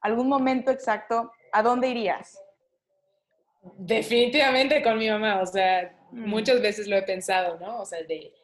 [0.02, 2.38] algún momento exacto, ¿a dónde irías?
[3.62, 6.28] Definitivamente con mi mamá, o sea, mm.
[6.28, 7.80] muchas veces lo he pensado, ¿no?
[7.80, 8.34] O sea, de,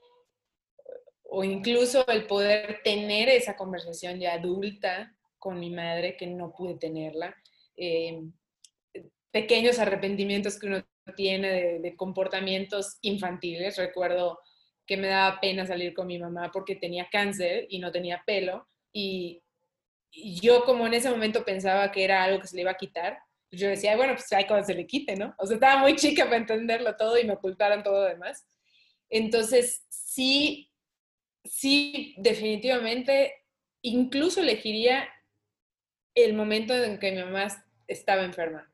[1.24, 6.74] o incluso el poder tener esa conversación ya adulta con mi madre, que no pude
[6.74, 7.34] tenerla.
[7.76, 8.22] Eh,
[9.30, 10.84] pequeños arrepentimientos que uno
[11.16, 13.76] tiene de, comportamientos infantiles.
[13.76, 14.38] Recuerdo
[14.86, 18.66] que me daba pena salir con mi mamá porque tenía cáncer y no tenía pelo.
[18.92, 19.42] Y,
[20.10, 23.18] yo como en ese momento pensaba que era algo que se le iba a quitar,
[23.50, 25.34] yo decía, bueno, pues hay cuando se le quite, ¿no?
[25.38, 28.46] O sea, estaba muy chica para entenderlo todo y me ocultaron todo lo demás.
[29.10, 30.72] Entonces, sí,
[31.44, 33.34] sí, definitivamente,
[33.82, 35.06] incluso elegiría
[36.22, 37.48] el momento en que mi mamá
[37.86, 38.70] estaba enferma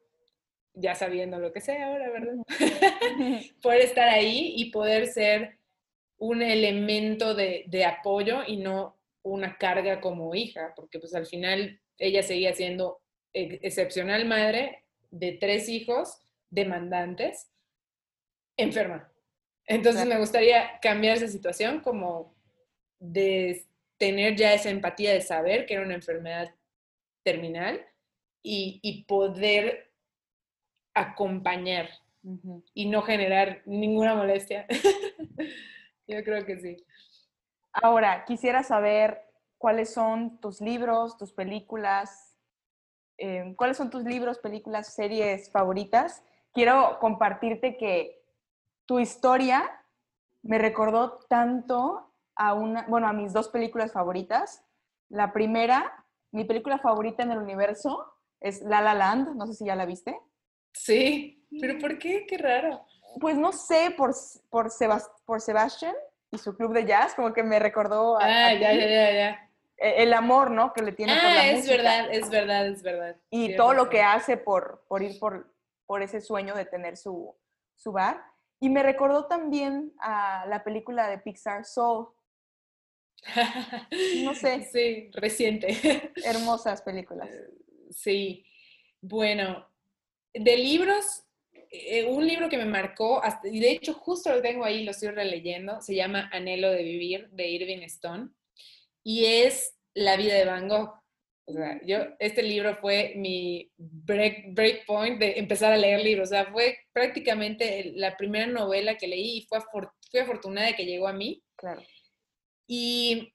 [0.75, 2.35] ya sabiendo lo que sé ahora, ¿verdad?
[3.63, 5.59] poder estar ahí y poder ser
[6.19, 11.81] un elemento de, de apoyo y no una carga como hija, porque pues al final
[11.99, 13.01] ella seguía siendo
[13.33, 16.21] excepcional madre de tres hijos
[16.51, 17.51] demandantes,
[18.57, 19.11] enferma.
[19.67, 22.35] Entonces me gustaría cambiar esa situación como
[22.99, 23.65] de
[23.97, 26.55] tener ya esa empatía de saber que era una enfermedad
[27.25, 27.85] terminal
[28.43, 29.91] y, poder
[30.95, 31.89] acompañar
[32.75, 34.67] y no generar ninguna molestia.
[36.07, 36.77] Yo creo que sí.
[37.73, 39.21] Ahora, quisiera saber
[39.59, 42.37] cuáles son tus libros, tus películas,
[43.17, 46.23] em, cuáles son tus libros, películas, series favoritas.
[46.53, 48.23] Quiero compartirte que
[48.87, 49.81] tu historia
[50.43, 54.63] me recordó tanto a una, bueno, a mis dos películas favoritas.
[55.09, 56.04] La primera,
[56.35, 59.87] mi película favorita en el universo es La La Land, no sé si ya la
[59.87, 60.19] viste.
[60.73, 62.27] Sí, pero ¿por qué?
[62.27, 62.85] Qué raro.
[63.21, 64.13] Pues no sé, por,
[64.51, 64.69] por,
[65.25, 65.95] por Sebastian
[66.33, 69.51] y su club de jazz, como que me recordó a, ah, ya, ya, ya, ya.
[69.77, 70.73] E, el amor, ¿no?
[70.73, 73.17] Que le tiene ah, por la es verdad, es verdad, es verdad.
[73.31, 75.55] Y todo lo que hace por, por ir por,
[75.87, 77.33] por ese sueño de tener su,
[77.77, 78.21] su bar.
[78.59, 82.09] Y me recordó también a la película de Pixar Soul.
[84.25, 84.69] No sé.
[84.73, 86.13] Sí, reciente.
[86.25, 87.29] Hermosas películas.
[87.31, 87.51] Eh,
[87.91, 88.45] sí.
[89.01, 89.69] Bueno,
[90.33, 91.25] de libros,
[91.71, 95.11] eh, un libro que me marcó, y de hecho justo lo tengo ahí, lo estoy
[95.11, 98.31] releyendo, se llama Anhelo de Vivir, de Irving Stone,
[99.03, 100.95] y es La vida de Van Gogh.
[101.47, 106.29] O sea, yo, este libro fue mi break, break point de empezar a leer libros.
[106.29, 109.59] O sea, fue prácticamente la primera novela que leí y fue,
[110.11, 111.43] fui afortunada de que llegó a mí.
[111.57, 111.83] Claro.
[112.67, 113.35] Y,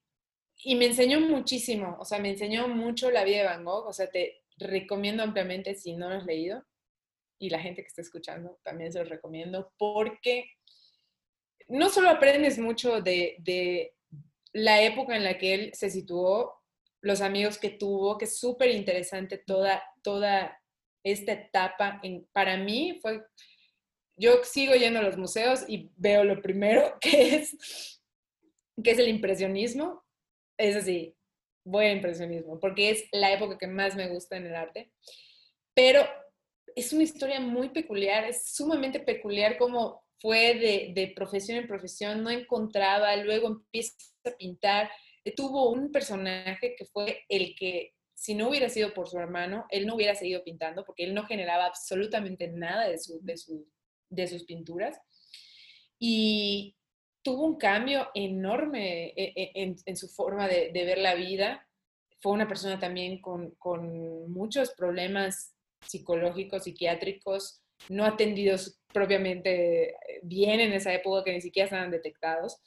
[0.63, 3.87] y, me enseñó muchísimo, o sea, me enseñó mucho la vida de Van Gogh.
[3.87, 6.63] O sea, te recomiendo ampliamente si no lo has leído.
[7.39, 10.51] Y la gente que está escuchando también se lo recomiendo porque
[11.69, 13.95] no solo aprendes mucho de, de
[14.51, 16.59] la época en la que él se situó,
[17.01, 20.59] los amigos que tuvo, que es súper interesante toda, toda
[21.03, 21.99] esta etapa.
[22.03, 23.23] En, para mí fue,
[24.17, 27.98] yo sigo yendo a los museos y veo lo primero que es,
[28.83, 30.03] que es el impresionismo.
[30.57, 31.15] Es así,
[31.63, 34.91] voy al impresionismo, porque es la época que más me gusta en el arte.
[35.73, 36.05] Pero
[36.75, 42.23] es una historia muy peculiar, es sumamente peculiar como fue de, de profesión en profesión,
[42.23, 44.89] no encontraba, luego empieza a pintar,
[45.35, 49.87] tuvo un personaje que fue el que, si no hubiera sido por su hermano, él
[49.87, 52.99] no hubiera seguido pintando porque él no generaba absolutamente nada de,
[54.09, 54.99] de, sus pinturas.
[55.97, 56.75] Y
[57.21, 61.67] tuvo un cambio enorme e, e, en, su forma de, ver la vida.
[62.21, 65.53] Fue una persona también con, con muchos problemas
[65.85, 72.61] psicológicos, psiquiátricos, no atendidos propiamente bien en esa época que ni siquiera estaban detectados.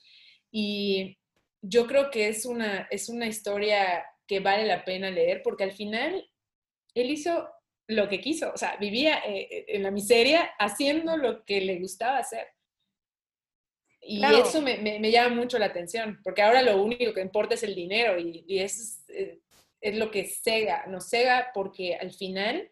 [0.51, 1.19] Y
[1.61, 5.73] yo creo que es una, es una historia que vale la pena leer porque al
[5.73, 6.29] final
[6.95, 7.49] él hizo
[7.89, 11.79] lo que quiso, o sea, vivía eh, eh, en la miseria haciendo lo que le
[11.79, 12.47] gustaba hacer.
[14.05, 17.63] Y eso me, me, llama mucho la atención, porque ahora lo único que importa es
[17.63, 19.41] el dinero y, y eso es, eh,
[19.81, 22.69] es, lo que cega, nos cega porque al final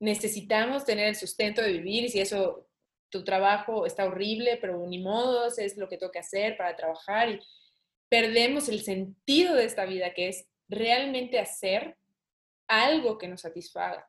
[0.00, 2.68] necesitamos tener el sustento de vivir y si eso,
[3.10, 7.30] tu trabajo está horrible, pero ni modo, es lo que tengo que hacer para trabajar
[7.30, 7.40] y,
[8.08, 11.96] perdemos el sentido de esta vida, que es realmente hacer
[12.68, 14.08] algo que nos satisfaga.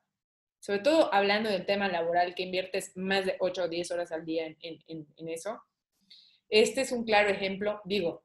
[0.60, 4.26] Sobre todo hablando del tema laboral, que inviertes más de 8 o 10 horas al
[4.26, 5.62] día en, eso.
[6.50, 8.24] Este es un claro ejemplo, digo,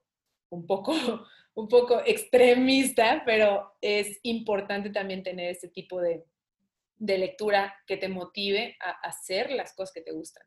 [0.50, 0.92] un poco,
[1.54, 6.24] un poco extremista, pero es importante también tener este tipo de,
[6.98, 10.44] lectura que te motive a hacer las cosas que te gustan.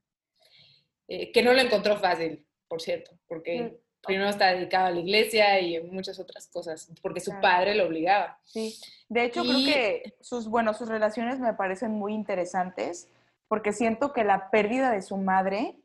[1.08, 5.00] Eh, que no lo encontró fácil, por cierto, porque mm primero está dedicado a la
[5.00, 8.40] iglesia y muchas otras cosas, porque su padre lo obligaba.
[8.44, 13.10] Sí, de hecho creo que sus, bueno, sus relaciones me parecen muy interesantes,
[13.48, 15.78] porque siento que la pérdida de su madre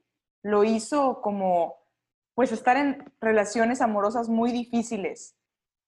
[0.43, 1.80] lo hizo como,
[2.41, 5.37] pues, estar en relaciones amorosas muy difíciles.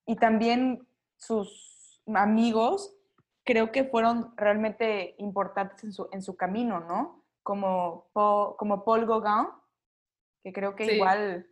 [0.05, 0.87] Y también
[1.17, 2.95] sus amigos
[3.43, 7.25] creo que fueron realmente importantes en su, en su camino, ¿no?
[7.41, 9.47] Como, como Paul Gauguin,
[10.43, 11.47] que creo que igual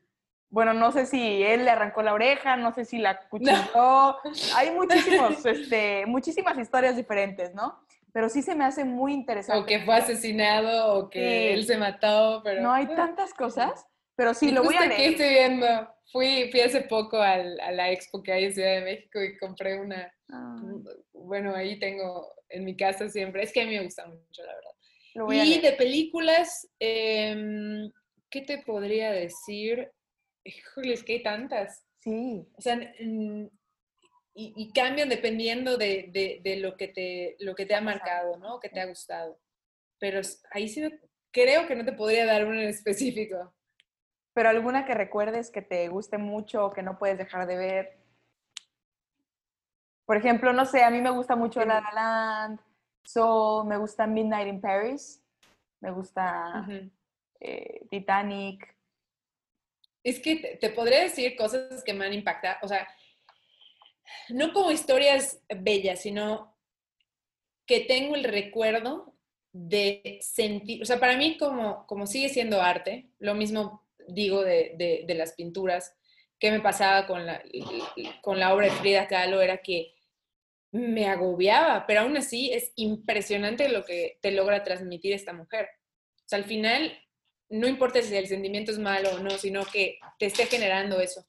[0.51, 4.19] bueno, no sé si él le arrancó la oreja, no sé si la cuchilló.
[4.55, 7.79] Hay muchísimos, este, muchísimas historias diferentes, ¿no?
[8.13, 9.61] Pero sí se me hace muy interesante.
[9.61, 12.61] O que fue asesinado, o que él se mató, pero...
[12.61, 13.87] No, hay tantas cosas,
[14.21, 14.91] pero sí, lo voy a leer.
[14.91, 15.67] aquí estoy viendo.
[16.11, 19.35] Fui, fui hace poco al, a la expo que hay en Ciudad de México y
[19.39, 20.13] compré una...
[20.31, 20.61] Ah.
[21.11, 23.41] Bueno, ahí tengo en mi casa siempre.
[23.41, 25.43] Es que a mí me gusta mucho, la verdad.
[25.43, 27.91] y de películas, em,
[28.29, 29.91] ¿qué te podría decir?
[30.43, 31.83] Híjole, es que hay tantas.
[32.01, 32.45] Sí.
[32.55, 33.49] O sea, y,
[34.35, 38.59] y cambian dependiendo de, de, de, lo, que te, lo que te ha marcado, ¿no?
[38.59, 39.39] Que te ha gustado.
[39.97, 40.87] Pero ahí sí
[41.31, 43.51] creo que no te podría dar uno en específico.
[44.33, 47.97] Pero alguna que recuerdes que te guste mucho o que no puedes dejar de ver.
[50.05, 52.59] Por ejemplo, no sé, a mí me gusta mucho La La Land,
[53.03, 55.21] Soul, me gusta Midnight in Paris,
[55.79, 56.65] me gusta
[57.39, 58.75] eh, Titanic.
[60.03, 62.87] Es que te, podría decir cosas que me han impactado, o sea,
[64.29, 66.55] no como historias bellas, sino
[67.65, 69.13] que tengo el recuerdo
[69.53, 75.03] de sentir, o sea, para mí como, como sigue siendo arte, lo mismo digo de,
[75.05, 75.95] de, las pinturas,
[76.39, 77.41] que me pasaba con la,
[78.21, 79.93] con la obra de Frida Kahlo era que
[80.71, 85.67] me agobiaba, pero aún así es impresionante lo que te logra transmitir esta mujer.
[86.17, 86.97] O sea, al final,
[87.49, 91.25] no importa si el sentimiento es malo o no, sino que te esté generando eso.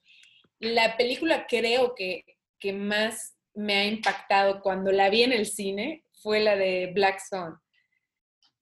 [0.61, 2.24] La película creo que,
[2.61, 7.20] que más me ha impactado cuando la vi en el cine fue la de Black
[7.20, 7.59] Swan,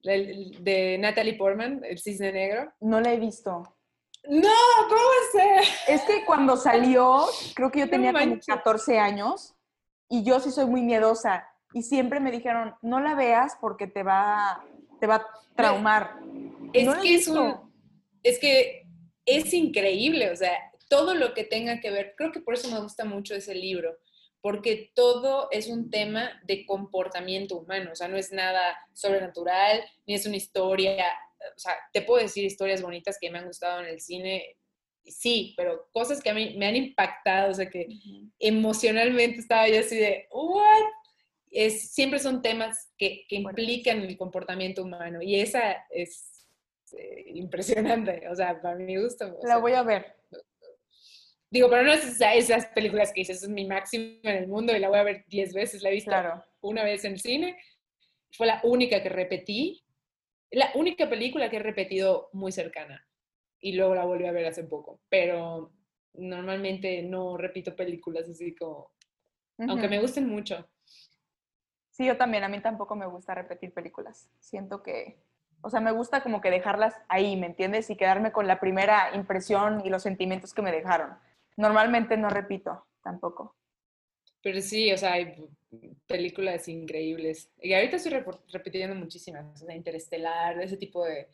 [0.02, 2.72] de Natalie Portman, El Cisne Negro.
[2.80, 3.62] No la he visto.
[4.24, 4.48] No,
[4.88, 5.00] ¿cómo
[5.60, 5.68] es?
[5.88, 9.54] Es que cuando salió, creo que yo tenía como 14 años
[10.08, 14.02] y yo sí soy muy miedosa y siempre me dijeron, no la veas porque te
[14.02, 14.64] va,
[15.00, 16.18] te va a traumar.
[16.72, 17.72] Es que es un,
[18.22, 18.86] es que
[19.24, 20.52] es increíble, o sea,
[20.88, 23.96] todo lo que tenga que ver, creo que por eso me gusta mucho ese libro,
[24.40, 30.14] porque todo es un tema de comportamiento humano, o sea, no es nada sobrenatural, ni
[30.14, 31.06] es una historia
[31.57, 34.57] o sea, te puedo decir historias bonitas que me han gustado en el cine,
[35.05, 37.86] sí, pero cosas que a mí me han impactado, o sea, que
[38.38, 40.82] emocionalmente estaba yo así de, ¿what?
[41.51, 46.47] Es, siempre son temas que, que implican el comportamiento humano y esa es
[46.97, 49.36] eh, impresionante, o sea, para mi gusto.
[49.43, 50.14] La voy a ver.
[51.51, 54.78] Digo, pero no es esas películas que dices, es mi máximo en el mundo y
[54.78, 56.12] la voy a ver diez veces, la he visto
[56.61, 57.59] una vez en el cine,
[58.32, 59.82] fue la única que repetí
[60.51, 63.07] la única película que he repetido muy cercana
[63.61, 65.72] y luego la volví a ver hace poco, pero
[66.14, 68.90] normalmente no repito películas así como,
[69.59, 70.68] aunque me gusten mucho.
[71.90, 74.30] Sí, yo también, a mí tampoco me gusta repetir películas.
[74.38, 75.22] Siento que,
[75.61, 77.90] o sea, me gusta como que dejarlas ahí, ¿me entiendes?
[77.90, 81.18] Y quedarme con la primera impresión y los sentimientos que me dejaron.
[81.57, 83.55] Normalmente no repito tampoco.
[84.43, 85.36] Pero sí, o sea, hay
[86.07, 87.51] películas increíbles.
[87.61, 88.22] Y ahorita estoy
[88.53, 91.28] repitiendo muchísimas, o sea, Interestelar, ese tipo de,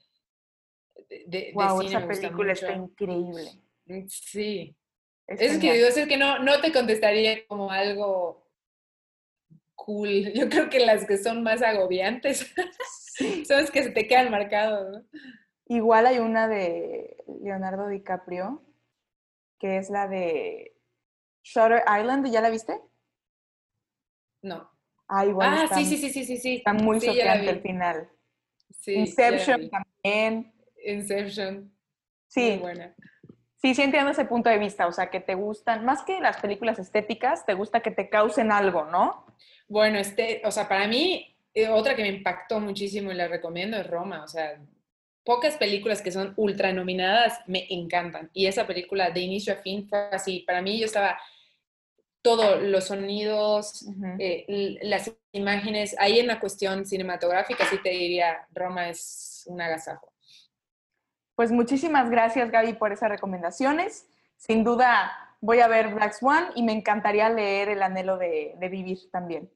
[1.26, 3.52] de, wow, esa película está increíble.
[3.86, 4.76] Mm, sí.
[5.26, 8.48] Es, que digo, es que no, no te contestaría como algo
[9.74, 10.32] cool.
[10.34, 12.52] Yo creo que las que son más agobiantes
[13.46, 15.04] son las que se te quedan marcados.
[15.68, 18.62] Igual hay una de Leonardo DiCaprio,
[19.58, 20.76] que es la de
[21.42, 22.80] Shutter Island, ¿ya la viste?
[24.46, 24.70] No.
[25.08, 25.48] Ah, igual.
[25.52, 26.56] Ah, sí, sí, sí, sí, sí, sí.
[26.56, 28.08] Está muy sí, el final.
[28.70, 30.52] Sí, Inception también.
[30.84, 31.72] Inception.
[32.28, 32.50] Sí.
[32.52, 32.94] Muy buena.
[33.56, 36.36] Sí, sí entiendo ese punto de vista, o sea, que te gustan, más que las
[36.36, 39.26] películas estéticas, te gusta que te causen algo, ¿no?
[39.66, 43.76] Bueno, este, o sea, para mí, eh, otra que me impactó muchísimo y la recomiendo
[43.76, 44.60] es Roma, o sea,
[45.24, 48.30] pocas películas que son ultra nominadas me encantan.
[48.32, 51.18] Y esa película de inicio a fin fue así, para mí yo estaba
[52.26, 53.86] todos los sonidos,
[54.18, 55.94] eh, las imágenes.
[55.96, 60.12] Ahí en la cuestión cinematográfica sí te diría, Roma es un agasajo.
[61.36, 64.08] Pues muchísimas gracias Gaby por esas recomendaciones.
[64.36, 69.08] Sin duda voy a ver Black Swan y me encantaría leer El anhelo de, vivir
[69.12, 69.48] también.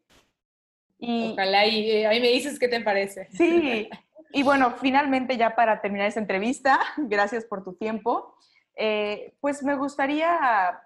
[0.96, 3.26] Y, Ojalá y eh, ahí me dices qué te parece.
[3.32, 3.90] Sí,
[4.30, 8.36] y bueno, finalmente ya para terminar esta entrevista, gracias por tu tiempo,
[8.76, 10.80] eh, pues me gustaría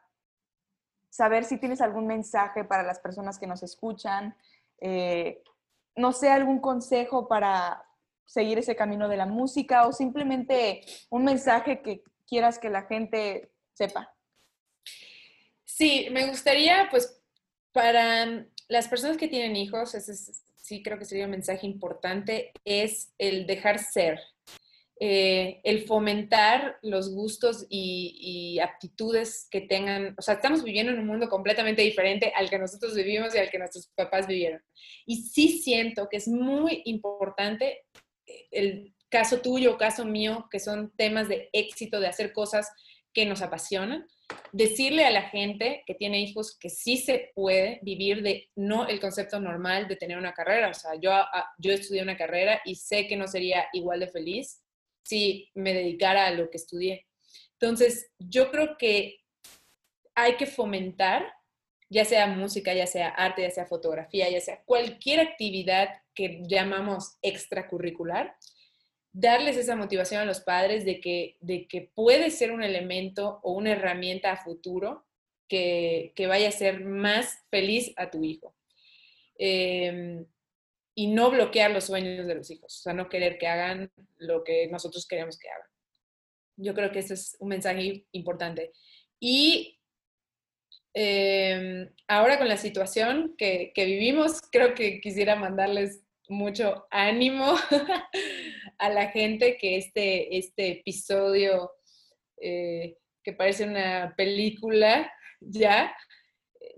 [1.15, 4.37] saber si tienes algún mensaje para las personas que nos escuchan,
[4.81, 5.45] eh,
[5.95, 7.87] no sé, algún consejo para
[8.25, 10.81] seguir ese camino de la música o simplemente
[11.11, 14.13] un mensaje que quieras que la gente sepa.
[15.65, 17.23] Sí, me gustaría, pues,
[17.71, 20.17] para las personas que tienen hijos, ese
[20.57, 24.19] sí creo que sería un mensaje importante, es el dejar ser,
[25.01, 31.07] eh, el fomentar los gustos y, aptitudes que tengan, o sea, estamos viviendo en un
[31.07, 34.63] mundo completamente diferente al que nosotros vivimos y al que nuestros papás vivieron.
[35.05, 37.83] Y sí siento que es muy importante
[38.27, 42.71] eh, el caso tuyo, caso mío, que son temas de éxito, de hacer cosas
[43.13, 44.07] que nos apasionan,
[44.53, 49.01] decirle a la gente que tiene hijos que sí se puede vivir de no el
[49.01, 50.69] concepto normal de tener una carrera.
[50.71, 54.09] O sea, yo, ah, yo estudié una carrera y sé que no sería igual de
[54.09, 54.64] feliz
[55.05, 57.07] si me dedicara a lo que estudié.
[57.53, 59.21] Entonces, yo creo que
[60.15, 61.33] hay que fomentar,
[61.89, 67.17] ya sea música, ya sea arte, ya sea fotografía, ya sea cualquier actividad que llamamos
[67.23, 68.37] extracurricular,
[69.13, 73.53] darles esa motivación a los padres de que, de que puede ser un elemento o
[73.53, 75.05] una herramienta a futuro
[75.49, 78.55] que, vaya a ser más feliz a tu hijo.
[79.37, 80.27] Em,
[80.95, 84.45] y no bloquear los sueños de los hijos, o sea, no querer que hagan lo
[84.45, 85.69] que nosotros queremos que hagan.
[86.57, 88.73] Yo creo que ese es un mensaje importante.
[89.19, 89.81] Y
[90.93, 97.57] em, ahora con la situación que, vivimos, creo que quisiera mandarles mucho ánimo
[98.79, 101.73] a la gente que este, este episodio
[102.41, 105.11] eh, que parece una película
[105.41, 105.95] ya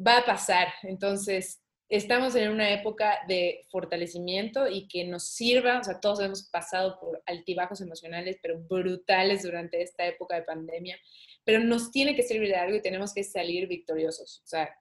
[0.04, 0.68] va a pasar.
[0.82, 6.44] Entonces, estamos en una época de fortalecimiento y que nos sirva, o sea, todos hemos
[6.48, 10.98] pasado por altibajos emocionales, pero brutales durante esta época de pandemia,
[11.44, 14.40] pero nos tiene que servir de algo y tenemos que salir victoriosos.
[14.44, 14.74] O sea,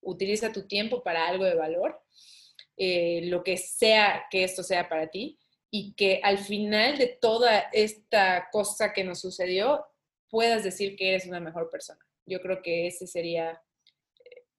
[0.00, 2.00] utiliza tu tiempo para algo de valor,
[2.76, 5.38] eh, lo que sea que esto sea para ti,
[5.70, 9.84] y que al final de toda esta cosa que nos sucedió,
[10.28, 12.00] puedas decir que eres una mejor persona.
[12.26, 13.62] Yo creo que ese sería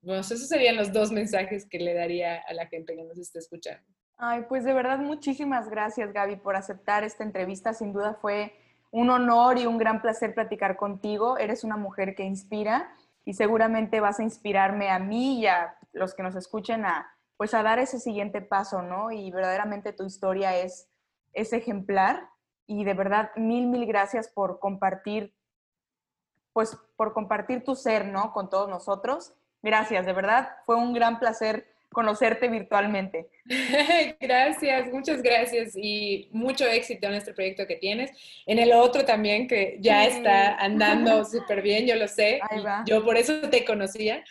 [0.02, 3.40] bueno, esos serían los dos mensajes que le daría a la gente que nos está
[3.40, 3.86] escuchando.
[4.18, 7.74] Ay, pues de verdad muchísimas gracias Gaby por aceptar esta entrevista.
[7.74, 8.54] Sin duda fue
[8.92, 11.38] un honor y un gran placer platicar contigo.
[11.38, 12.94] Eres una mujer que inspira
[13.26, 17.54] y seguramente vas a inspirarme a mí y a los que nos escuchen a pues
[17.54, 19.12] a dar ese siguiente paso, ¿no?
[19.12, 20.90] Y verdaderamente tu historia es,
[21.32, 22.30] es ejemplar
[22.68, 25.34] y de verdad mil, mil gracias por compartir,
[26.52, 28.34] pues por compartir tu ser, ¿no?
[28.34, 33.30] Con todos nosotros Gracias, de verdad, fue un gran placer conocerte virtualmente.
[34.20, 38.12] gracias, muchas gracias y mucho éxito en este proyecto que tienes.
[38.46, 42.40] En el otro también que ya está andando súper bien, yo lo sé.
[42.86, 44.24] Yo por eso te conocía.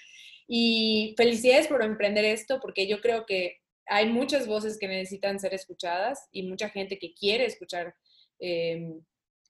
[0.46, 5.52] Y felicidades por emprender esto, porque yo creo que hay muchas voces que necesitan ser
[5.52, 7.94] escuchadas y mucha gente que quiere escuchar
[8.38, 9.00] em,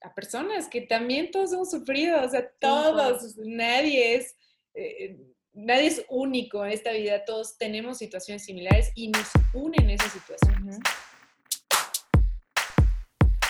[0.01, 4.37] a personas que también todos hemos sufrido, o sea, todos, nadie es...
[4.75, 5.17] Eh,
[5.59, 10.79] nadie es único en esta vida, todos tenemos situaciones similares y nos unen esas situaciones.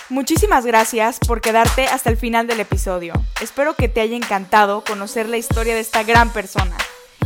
[0.09, 3.13] Muchísimas gracias por quedarte hasta el final del episodio.
[3.41, 6.75] Espero que te haya encantado conocer la historia de esta gran persona.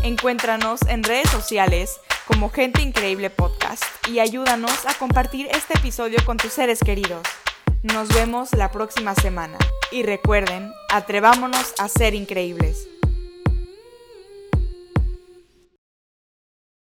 [0.03, 1.97] Encuéntranos en redes sociales
[2.27, 7.25] como Gente Increíble Podcast y ayúdanos a compartir este episodio con tus seres queridos.
[7.83, 9.57] Nos vemos la próxima semana
[9.91, 12.89] y recuerden, atrevámonos a ser increíbles.